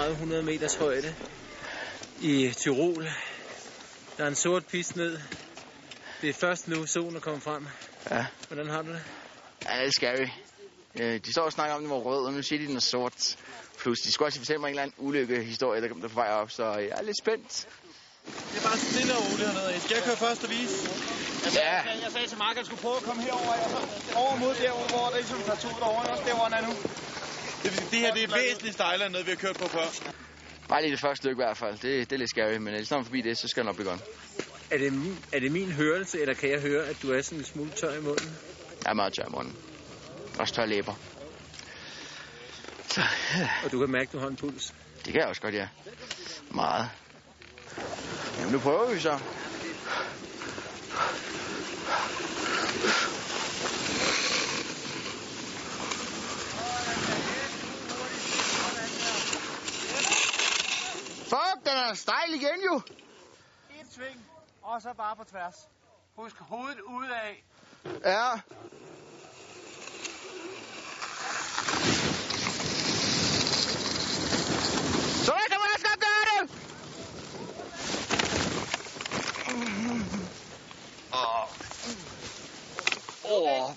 3100 0.09 0.43
meters 0.43 0.75
højde 0.75 1.15
i 2.21 2.53
Tyrol. 2.57 3.09
Der 4.17 4.25
er 4.25 4.29
en 4.29 4.35
sort 4.35 4.67
pist 4.67 4.97
ned. 4.97 5.19
Det 6.21 6.29
er 6.31 6.35
først 6.35 6.69
nu, 6.69 6.87
solen 6.87 7.17
er 7.17 7.21
kommet 7.21 7.43
frem. 7.43 7.67
Ja. 8.11 8.27
Hvordan 8.49 8.69
har 8.71 8.83
du 8.83 8.89
det? 8.89 9.03
Ja, 9.65 9.79
det 9.81 9.87
er 9.87 9.91
scary. 9.91 10.29
Øh, 11.01 11.21
De 11.25 11.33
står 11.33 11.43
og 11.43 11.53
snakker 11.53 11.75
om, 11.75 11.81
at 11.81 11.83
den 11.83 11.91
var 11.91 11.97
rød, 11.97 12.27
og 12.27 12.33
nu 12.33 12.43
siger 12.43 12.59
de, 12.59 12.65
at 12.65 12.69
den 12.69 12.77
er 12.77 12.81
sort. 12.81 13.37
Plus, 13.79 13.99
de 14.01 14.13
skulle 14.13 14.27
også 14.29 14.39
fortælle 14.39 14.61
mig 14.61 14.69
en 14.69 14.71
eller 14.71 14.83
anden 14.83 14.97
ulykkehistorie, 14.99 15.83
der 15.83 15.89
kom 15.89 16.01
der 16.01 16.09
på 16.09 16.15
vej 16.15 16.29
op, 16.41 16.51
så 16.51 16.65
jeg 16.65 16.93
er 17.01 17.03
lidt 17.03 17.19
spændt. 17.25 17.69
Det 18.53 18.59
er 18.59 18.63
bare 18.69 18.79
stille 18.79 19.13
og 19.17 19.23
roligt 19.25 19.49
hernede. 19.49 19.81
Skal 19.81 19.95
jeg 19.95 20.05
køre 20.05 20.17
først 20.17 20.45
og 20.45 20.51
vise? 20.51 20.77
Ja. 21.55 21.77
Jeg, 21.77 21.99
jeg 22.05 22.13
sagde 22.13 22.27
til 22.33 22.39
Mark, 22.39 22.51
at 22.51 22.57
han 22.57 22.65
skulle 22.67 22.83
prøve 22.83 22.97
at 22.97 23.03
komme 23.03 23.23
herover, 23.23 23.53
og 23.65 23.71
så 23.71 23.79
over 24.23 24.37
mod 24.37 24.55
derovre, 24.55 24.89
hvor 24.95 25.07
der 25.13 25.17
ligesom 25.17 25.39
tager 25.49 25.59
tur 25.65 25.77
derovre. 25.83 26.03
Også 26.13 26.25
der, 26.29 26.35
hvor 26.35 26.45
han 26.45 26.55
er 26.59 26.65
nu. 26.69 26.75
Det, 27.63 27.71
vil 27.71 27.79
sige, 27.79 27.91
det 27.91 27.99
her 27.99 28.15
det 28.15 28.23
er 28.25 28.35
væsentligt 28.37 28.75
stejlere 28.75 29.07
end 29.07 29.13
noget, 29.13 29.27
vi 29.27 29.31
har 29.31 29.37
kørt 29.37 29.57
på 29.57 29.69
før. 29.69 29.89
Bare 30.69 30.83
lige 30.83 30.91
det 30.91 31.01
første 31.01 31.17
stykke 31.17 31.43
i 31.43 31.45
hvert 31.45 31.57
fald. 31.57 31.73
Det, 31.73 32.11
det 32.11 32.13
er 32.13 32.19
lidt 32.19 32.31
scary, 32.31 32.57
men 32.57 32.75
hvis 32.75 32.91
når 32.91 32.99
man 32.99 33.05
forbi 33.05 33.21
det, 33.21 33.39
så 33.39 33.49
skal 33.49 33.61
det 33.61 33.67
nok 33.67 33.77
blive 33.77 33.91
godt. 33.91 34.01
Er 34.71 34.79
det, 34.79 34.93
min, 34.93 35.19
er 35.33 35.41
det 35.41 35.53
min 35.53 35.73
hørelse, 35.73 36.21
eller 36.21 36.35
kan 36.35 36.51
jeg 36.51 36.61
høre, 36.61 36.87
at 36.87 37.03
du 37.03 37.13
er 37.13 37.23
sådan 37.23 37.39
en 37.39 37.45
smule 37.45 37.71
tør 37.71 37.93
i 37.93 38.01
munden? 38.01 38.37
Jeg 38.85 38.91
er 38.91 38.95
meget 38.95 39.13
tør 39.13 39.25
i 39.25 39.31
munden. 39.31 39.57
Også 40.39 40.55
tør 40.55 40.67
læber. 40.67 40.95
Så, 42.89 43.01
ja. 43.39 43.51
Og 43.65 43.73
du 43.73 43.79
kan 43.81 43.91
mærke, 43.91 44.09
at 44.09 44.13
du 44.13 44.19
har 44.19 44.29
en 44.29 44.37
puls. 44.37 44.75
Det 45.05 45.13
kan 45.13 45.21
jeg 45.21 45.29
også 45.29 45.41
godt, 45.43 45.55
ja. 45.55 45.69
Meget. 46.51 46.91
Jamen, 48.39 48.53
nu 48.53 48.59
prøver 48.59 48.95
vi 48.95 49.01
så. 49.01 49.19
Fuck, 61.29 61.65
den 61.65 61.77
er 61.77 61.95
stejl 61.95 62.35
igen 62.35 62.63
jo. 62.65 62.81
Et 63.81 63.87
sving, 63.95 64.27
og 64.63 64.83
så 64.83 64.93
bare 64.95 65.17
på 65.17 65.25
tværs. 65.25 65.69
Husk 66.17 66.37
hovedet 66.37 66.81
udad. 66.81 67.35
Ja. 68.05 68.41
Så 75.25 75.33
der 75.33 75.47
kan 75.51 75.59
man 75.61 75.69
også 75.75 75.87
godt 75.89 76.01
gøre 76.01 76.25
det. 76.31 76.51
Åh. 81.13 81.49
Åh. 83.25 83.71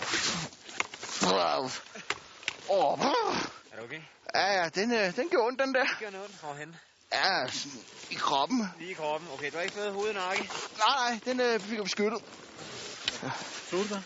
Åh. 2.70 3.00
Er 3.72 3.78
du 3.78 3.84
okay? 3.84 4.02
Ja, 4.36 4.62
ja, 4.62 4.70
den, 4.70 4.92
øh, 4.94 5.16
den 5.16 5.30
gjorde 5.30 5.48
ondt, 5.48 5.60
den 5.60 5.74
der. 5.74 5.86
Gør 6.00 6.10
noget 6.10 6.30
hvorhen? 6.42 6.76
Ja, 7.14 7.46
i 8.10 8.16
kroppen. 8.16 8.70
Lige 8.80 8.92
i 8.92 8.94
kroppen. 8.94 9.30
Okay, 9.34 9.52
du 9.52 9.56
har 9.56 9.62
ikke 9.64 9.76
fået 9.76 9.94
hovedet 9.94 10.16
nakke? 10.16 10.42
Nej, 10.78 11.10
nej, 11.10 11.20
den 11.26 11.40
øh, 11.40 11.60
fik 11.60 11.76
jeg 11.76 11.84
beskyttet. 11.84 12.24
Slog 13.70 13.84
du 13.84 13.88
dig? 13.88 14.04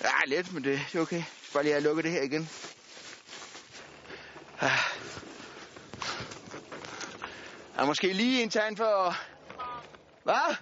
Ja, 0.00 0.10
lidt, 0.26 0.52
men 0.52 0.64
det, 0.64 0.80
det 0.92 0.98
er 0.98 1.02
okay. 1.02 1.16
Jeg 1.16 1.24
skal 1.42 1.52
bare 1.52 1.62
lige 1.62 1.72
have 1.72 1.82
lukket 1.84 2.04
det 2.04 2.12
her 2.12 2.22
igen. 2.22 2.50
Ah. 4.60 4.70
Jeg 7.76 7.82
er 7.82 7.86
måske 7.86 8.12
lige 8.12 8.42
en 8.42 8.50
tegn 8.50 8.76
for... 8.76 9.16
Hvad? 10.24 10.56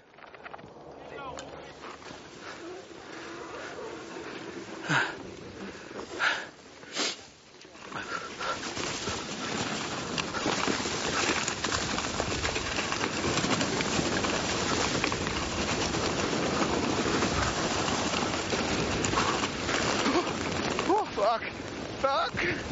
Oh, 20.89 21.07
fuck. 21.07 21.53
Fuck. 22.01 22.67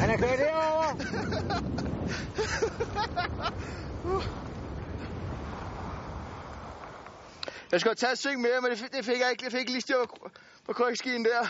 Han 0.00 0.10
er 0.10 0.16
kørt 0.16 0.38
herover. 0.38 0.96
Jeg 7.71 7.71
skulle 7.82 7.94
taget 7.94 8.12
et 8.12 8.18
sving 8.18 8.40
mere, 8.40 8.60
men 8.60 8.70
det 8.70 8.78
fik, 8.78 8.92
det 8.92 9.04
fik 9.04 9.20
jeg 9.20 9.30
ikke. 9.30 9.44
Det 9.44 9.52
fik 9.52 9.68
lige 9.68 9.80
styr 9.80 9.96
på- 10.04 10.30
på 10.66 10.72
krykskien 10.72 11.24
der. 11.24 11.46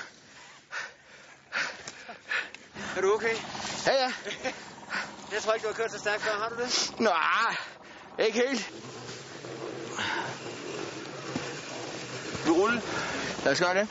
Er 2.96 3.00
du 3.00 3.14
okay? 3.14 3.36
Ja, 3.86 3.92
ja. 3.94 4.12
Jeg 5.32 5.42
tror 5.42 5.52
ikke, 5.54 5.66
du 5.66 5.72
har 5.72 5.74
kørt 5.82 5.90
så 5.92 5.98
stærkt 5.98 6.22
før. 6.22 6.32
Har 6.32 6.48
du 6.48 6.56
det? 6.62 6.92
Nej, 7.00 7.56
ikke 8.26 8.38
helt. 8.48 8.72
Vi 12.44 12.50
rulle. 12.50 12.82
Lad 13.44 13.52
os 13.52 13.60
gøre 13.60 13.74
det. 13.74 13.88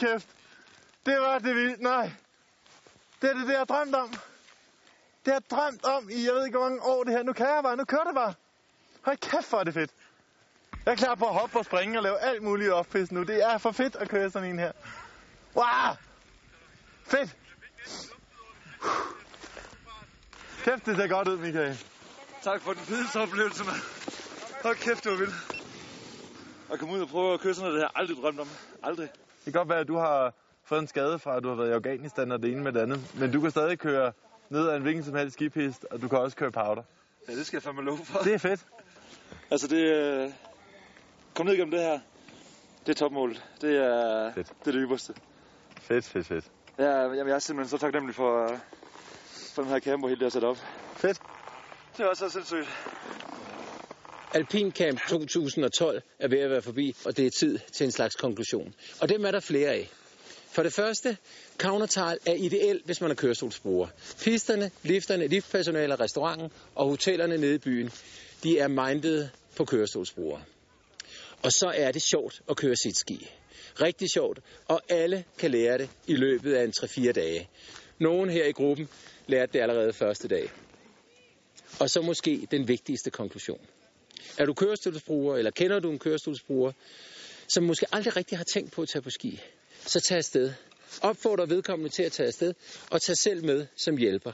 Hold 0.00 0.12
kæft. 0.12 0.28
Det 1.06 1.20
var 1.20 1.38
det 1.38 1.54
vildt. 1.54 1.80
Nej. 1.80 2.12
Det 3.22 3.30
er 3.30 3.34
det, 3.34 3.42
det 3.42 3.50
jeg 3.50 3.58
har 3.58 3.64
drømt 3.64 3.94
om. 3.94 4.10
Det 5.24 5.32
har 5.32 5.32
jeg 5.32 5.50
drømt 5.50 5.84
om 5.84 6.10
i, 6.10 6.24
jeg 6.24 6.34
ved 6.34 6.46
ikke 6.46 6.58
hvor 6.58 6.68
mange 6.68 6.82
år 6.82 7.04
det 7.04 7.12
her. 7.12 7.22
Nu 7.22 7.32
kan 7.32 7.46
jeg 7.46 7.62
bare. 7.62 7.76
Nu 7.76 7.84
kører 7.84 8.04
det 8.04 8.14
bare. 8.14 8.34
Hold 9.02 9.16
kæft, 9.16 9.48
hvor 9.48 9.58
er 9.58 9.64
det 9.64 9.74
fedt. 9.74 9.90
Jeg 10.86 10.92
er 10.92 10.96
klar 10.96 11.14
på 11.14 11.26
at 11.26 11.34
hoppe 11.34 11.58
og 11.58 11.64
springe 11.64 11.98
og 11.98 12.02
lave 12.02 12.18
alt 12.18 12.42
muligt 12.42 12.72
off 12.72 12.94
nu. 13.10 13.22
Det 13.22 13.44
er 13.44 13.58
for 13.58 13.72
fedt 13.72 13.96
at 13.96 14.08
køre 14.08 14.30
sådan 14.30 14.50
en 14.50 14.58
her. 14.58 14.72
Wow! 15.56 15.94
Fedt! 17.04 17.36
Kæft, 20.64 20.86
det 20.86 20.96
ser 20.96 21.06
godt 21.08 21.28
ud, 21.28 21.36
Michael. 21.36 21.78
Tak 22.42 22.60
for 22.62 22.72
den 22.72 22.82
fedeste 22.82 23.20
oplevelse, 23.20 23.64
mand. 23.64 23.76
Hold 24.62 24.76
kæft, 24.76 25.04
det 25.04 25.12
var 25.12 25.18
vildt. 25.18 25.34
At 26.72 26.78
komme 26.78 26.94
ud 26.94 27.00
og 27.00 27.08
prøve 27.08 27.34
at 27.34 27.40
køre 27.40 27.54
sådan 27.54 27.70
noget, 27.70 27.74
det 27.74 27.82
har 27.82 27.92
jeg 27.94 28.00
aldrig 28.00 28.22
drømt 28.22 28.40
om. 28.40 28.48
Aldrig. 28.82 29.08
Det 29.46 29.52
kan 29.52 29.60
godt 29.60 29.68
være, 29.68 29.78
at 29.78 29.88
du 29.88 29.96
har 29.96 30.32
fået 30.64 30.80
en 30.80 30.86
skade 30.86 31.18
fra, 31.18 31.36
at 31.36 31.42
du 31.42 31.48
har 31.48 31.56
været 31.56 31.68
i 31.68 31.72
Afghanistan 31.72 32.32
og 32.32 32.42
det 32.42 32.52
ene 32.52 32.62
med 32.62 32.72
det 32.72 32.80
andet. 32.80 33.14
Men 33.14 33.32
du 33.32 33.40
kan 33.40 33.50
stadig 33.50 33.78
køre 33.78 34.12
ned 34.50 34.68
ad 34.68 34.76
en 34.76 34.82
hvilken 34.82 35.04
som 35.04 35.14
helst 35.14 35.34
skipist, 35.34 35.86
og 35.90 36.02
du 36.02 36.08
kan 36.08 36.18
også 36.18 36.36
køre 36.36 36.50
powder. 36.50 36.82
Ja, 37.28 37.32
det 37.32 37.46
skal 37.46 37.56
jeg 37.56 37.62
fandme 37.62 37.82
love 37.82 37.98
for. 38.04 38.18
Det 38.18 38.34
er 38.34 38.38
fedt. 38.38 38.66
Altså, 39.50 39.66
det... 39.66 39.76
Øh... 39.76 40.30
Kom 41.34 41.46
ned 41.46 41.54
igennem 41.54 41.70
det 41.70 41.80
her. 41.80 42.00
Det 42.86 42.92
er 42.92 42.94
topmålet. 42.94 43.44
Det 43.60 43.76
er 43.76 44.32
fedt. 44.32 44.48
det, 44.48 44.68
er 44.68 44.72
det 44.72 44.82
ypperste. 44.84 45.14
Fedt, 45.80 46.04
fedt, 46.04 46.26
fedt. 46.26 46.44
Ja, 46.78 47.00
jamen, 47.00 47.28
jeg 47.28 47.34
er 47.34 47.38
simpelthen 47.38 47.78
så 47.78 47.84
taknemmelig 47.84 48.14
for, 48.14 48.44
øh, 48.44 48.58
for 49.54 49.62
den 49.62 49.70
her 49.70 49.80
camper, 49.80 50.08
helt 50.08 50.20
der 50.20 50.28
sat 50.28 50.44
op. 50.44 50.56
Fedt. 50.96 51.22
Det 51.96 52.04
er 52.04 52.08
også 52.08 52.28
så 52.28 52.32
sindssygt. 52.32 52.68
Alpincamp 54.36 55.00
2012 55.08 56.02
er 56.18 56.28
ved 56.28 56.38
at 56.38 56.50
være 56.50 56.62
forbi, 56.62 56.96
og 57.04 57.16
det 57.16 57.26
er 57.26 57.30
tid 57.30 57.58
til 57.72 57.84
en 57.84 57.92
slags 57.92 58.14
konklusion. 58.14 58.74
Og 59.00 59.08
dem 59.08 59.24
er 59.24 59.30
der 59.30 59.40
flere 59.40 59.68
af. 59.68 59.90
For 60.50 60.62
det 60.62 60.72
første, 60.72 61.16
Countertal 61.58 62.18
er 62.26 62.34
ideel, 62.34 62.80
hvis 62.84 63.00
man 63.00 63.10
er 63.10 63.14
kørestolsbruger. 63.14 63.88
Pisterne, 64.20 64.70
lifterne, 64.82 65.26
liftpersonale, 65.26 65.94
restauranten 65.94 66.50
og 66.74 66.88
hotellerne 66.88 67.36
nede 67.36 67.54
i 67.54 67.58
byen, 67.58 67.90
de 68.42 68.58
er 68.58 68.68
mindet 68.68 69.30
på 69.56 69.64
kørestolsbrugere. 69.64 70.42
Og 71.42 71.52
så 71.52 71.72
er 71.74 71.92
det 71.92 72.02
sjovt 72.02 72.42
at 72.50 72.56
køre 72.56 72.76
sit 72.76 72.96
ski. 72.96 73.30
Rigtig 73.80 74.10
sjovt, 74.10 74.40
og 74.68 74.80
alle 74.88 75.24
kan 75.38 75.50
lære 75.50 75.78
det 75.78 75.90
i 76.06 76.14
løbet 76.14 76.54
af 76.54 76.64
en 76.64 76.72
3-4 76.76 77.12
dage. 77.12 77.48
Nogen 77.98 78.30
her 78.30 78.44
i 78.44 78.52
gruppen 78.52 78.88
lærte 79.26 79.52
det 79.52 79.60
allerede 79.60 79.92
første 79.92 80.28
dag. 80.28 80.50
Og 81.80 81.90
så 81.90 82.02
måske 82.02 82.48
den 82.50 82.68
vigtigste 82.68 83.10
konklusion. 83.10 83.60
Er 84.38 84.44
du 84.44 84.54
kørestolsbruger, 84.54 85.36
eller 85.36 85.50
kender 85.50 85.80
du 85.80 85.90
en 85.90 85.98
kørestolsbruger, 85.98 86.72
som 87.48 87.64
måske 87.64 87.86
aldrig 87.92 88.16
rigtig 88.16 88.38
har 88.38 88.44
tænkt 88.44 88.72
på 88.72 88.82
at 88.82 88.88
tage 88.88 89.02
på 89.02 89.10
ski, 89.10 89.40
så 89.86 90.00
tag 90.00 90.16
afsted. 90.16 90.52
Opfordrer 91.00 91.46
vedkommende 91.46 91.92
til 91.92 92.02
at 92.02 92.12
tage 92.12 92.26
afsted, 92.26 92.54
og 92.90 93.02
tag 93.02 93.16
selv 93.16 93.44
med 93.44 93.66
som 93.76 93.96
hjælper. 93.96 94.32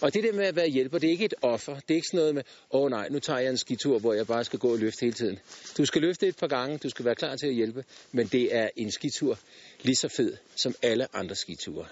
Og 0.00 0.14
det 0.14 0.24
der 0.24 0.32
med 0.32 0.44
at 0.44 0.56
være 0.56 0.68
hjælper, 0.68 0.98
det 0.98 1.06
er 1.06 1.10
ikke 1.10 1.24
et 1.24 1.34
offer. 1.42 1.74
Det 1.74 1.90
er 1.90 1.94
ikke 1.94 2.08
sådan 2.08 2.18
noget 2.18 2.34
med, 2.34 2.42
åh 2.70 2.82
oh, 2.82 2.90
nej, 2.90 3.08
nu 3.08 3.18
tager 3.18 3.38
jeg 3.38 3.50
en 3.50 3.56
skitur, 3.56 3.98
hvor 3.98 4.14
jeg 4.14 4.26
bare 4.26 4.44
skal 4.44 4.58
gå 4.58 4.72
og 4.72 4.78
løfte 4.78 5.00
hele 5.00 5.12
tiden. 5.12 5.38
Du 5.78 5.84
skal 5.84 6.02
løfte 6.02 6.26
et 6.28 6.36
par 6.36 6.46
gange, 6.46 6.78
du 6.78 6.88
skal 6.88 7.04
være 7.04 7.14
klar 7.14 7.36
til 7.36 7.46
at 7.46 7.54
hjælpe, 7.54 7.84
men 8.12 8.26
det 8.26 8.54
er 8.54 8.68
en 8.76 8.90
skitur 8.90 9.38
lige 9.82 9.96
så 9.96 10.08
fed 10.08 10.36
som 10.56 10.74
alle 10.82 11.16
andre 11.16 11.34
skiture. 11.34 11.86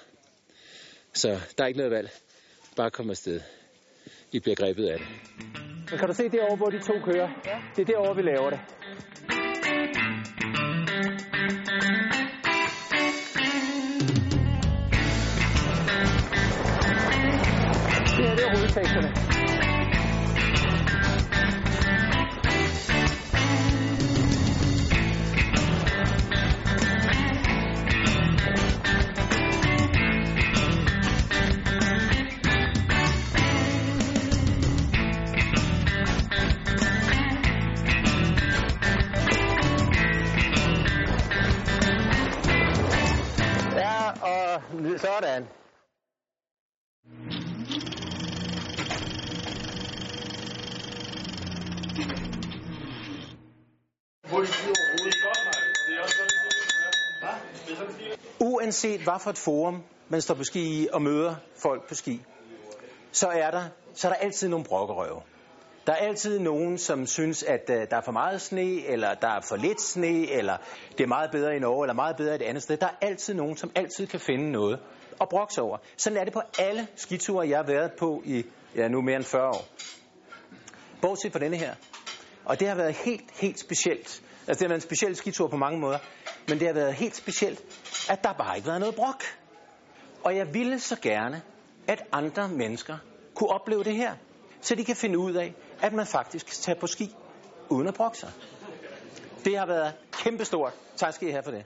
Så 1.14 1.40
der 1.58 1.64
er 1.64 1.68
ikke 1.68 1.78
noget 1.78 1.92
valg. 1.92 2.10
Bare 2.76 2.90
kom 2.90 3.10
afsted. 3.10 3.40
I 4.32 4.38
bliver 4.38 4.56
grebet 4.56 4.86
af 4.88 4.98
det. 4.98 5.63
Men 5.90 5.98
kan 5.98 6.08
du 6.08 6.14
se 6.14 6.28
derovre, 6.28 6.56
hvor 6.56 6.70
de 6.70 6.78
to 6.78 6.94
kører? 7.04 7.28
Ja. 7.46 7.58
Det 7.76 7.82
er 7.82 7.86
derovre, 7.86 8.16
vi 8.16 8.22
laver 8.22 8.50
det. 8.50 8.60
Det 18.16 18.24
her 18.28 18.34
det 18.36 18.44
er 18.46 18.54
rulleteksterne. 18.54 19.23
Sådan. 44.98 45.48
Uanset 58.40 59.00
hvad 59.00 59.20
for 59.20 59.30
et 59.30 59.38
forum 59.38 59.82
man 60.08 60.22
står 60.22 60.34
på 60.34 60.44
ski 60.44 60.82
i 60.82 60.88
og 60.92 61.02
møder 61.02 61.34
folk 61.56 61.88
på 61.88 61.94
ski, 61.94 62.22
så 63.12 63.28
er 63.28 63.50
der, 63.50 63.64
så 63.94 64.08
er 64.08 64.12
der 64.12 64.18
altid 64.18 64.48
nogle 64.48 64.64
brokkerøve. 64.64 65.22
Der 65.86 65.92
er 65.92 65.96
altid 65.96 66.38
nogen, 66.38 66.78
som 66.78 67.06
synes, 67.06 67.42
at 67.42 67.70
øh, 67.70 67.76
der 67.90 67.96
er 67.96 68.00
for 68.00 68.12
meget 68.12 68.40
sne, 68.40 68.86
eller 68.86 69.14
der 69.14 69.28
er 69.28 69.40
for 69.40 69.56
lidt 69.56 69.80
sne, 69.80 70.30
eller 70.30 70.56
det 70.98 71.04
er 71.04 71.08
meget 71.08 71.30
bedre 71.30 71.56
i 71.56 71.58
Norge, 71.58 71.84
eller 71.84 71.94
meget 71.94 72.16
bedre 72.16 72.34
et 72.34 72.42
andet 72.42 72.62
sted. 72.62 72.76
Der 72.76 72.86
er 72.86 73.06
altid 73.06 73.34
nogen, 73.34 73.56
som 73.56 73.70
altid 73.74 74.06
kan 74.06 74.20
finde 74.20 74.52
noget 74.52 74.78
at 75.20 75.28
brokse 75.28 75.62
over. 75.62 75.78
Sådan 75.96 76.18
er 76.18 76.24
det 76.24 76.32
på 76.32 76.40
alle 76.58 76.88
skiture, 76.96 77.48
jeg 77.48 77.58
har 77.58 77.66
været 77.66 77.92
på 77.98 78.22
i 78.24 78.44
ja, 78.76 78.88
nu 78.88 79.02
mere 79.02 79.16
end 79.16 79.24
40 79.24 79.48
år. 79.48 79.64
Bortset 81.02 81.32
fra 81.32 81.38
denne 81.38 81.56
her. 81.56 81.74
Og 82.44 82.60
det 82.60 82.68
har 82.68 82.74
været 82.74 82.94
helt, 82.94 83.30
helt 83.40 83.60
specielt. 83.60 84.22
Altså 84.46 84.58
det 84.58 84.60
har 84.60 84.68
været 84.68 84.78
en 84.78 84.80
speciel 84.80 85.16
skitur 85.16 85.48
på 85.48 85.56
mange 85.56 85.80
måder. 85.80 85.98
Men 86.48 86.58
det 86.58 86.66
har 86.66 86.74
været 86.74 86.94
helt 86.94 87.16
specielt, 87.16 87.62
at 88.10 88.24
der 88.24 88.32
bare 88.32 88.56
ikke 88.56 88.68
været 88.68 88.80
noget 88.80 88.94
brok. 88.94 89.22
Og 90.24 90.36
jeg 90.36 90.54
ville 90.54 90.80
så 90.80 90.96
gerne, 91.02 91.42
at 91.88 92.04
andre 92.12 92.48
mennesker 92.48 92.96
kunne 93.34 93.50
opleve 93.50 93.84
det 93.84 93.96
her. 93.96 94.14
Så 94.60 94.74
de 94.74 94.84
kan 94.84 94.96
finde 94.96 95.18
ud 95.18 95.32
af, 95.34 95.54
at 95.84 95.92
man 95.92 96.06
faktisk 96.06 96.46
kan 96.46 96.54
tage 96.54 96.74
på 96.80 96.86
ski 96.86 97.14
uden 97.68 97.88
at 97.88 97.94
brokke 97.94 98.18
sig. 98.18 98.30
Det 99.44 99.58
har 99.58 99.66
været 99.66 99.92
kæmpestort. 100.12 100.72
Tak 100.96 101.14
skal 101.14 101.28
I 101.28 101.30
have 101.30 101.42
for 101.42 101.50
det. 101.50 101.64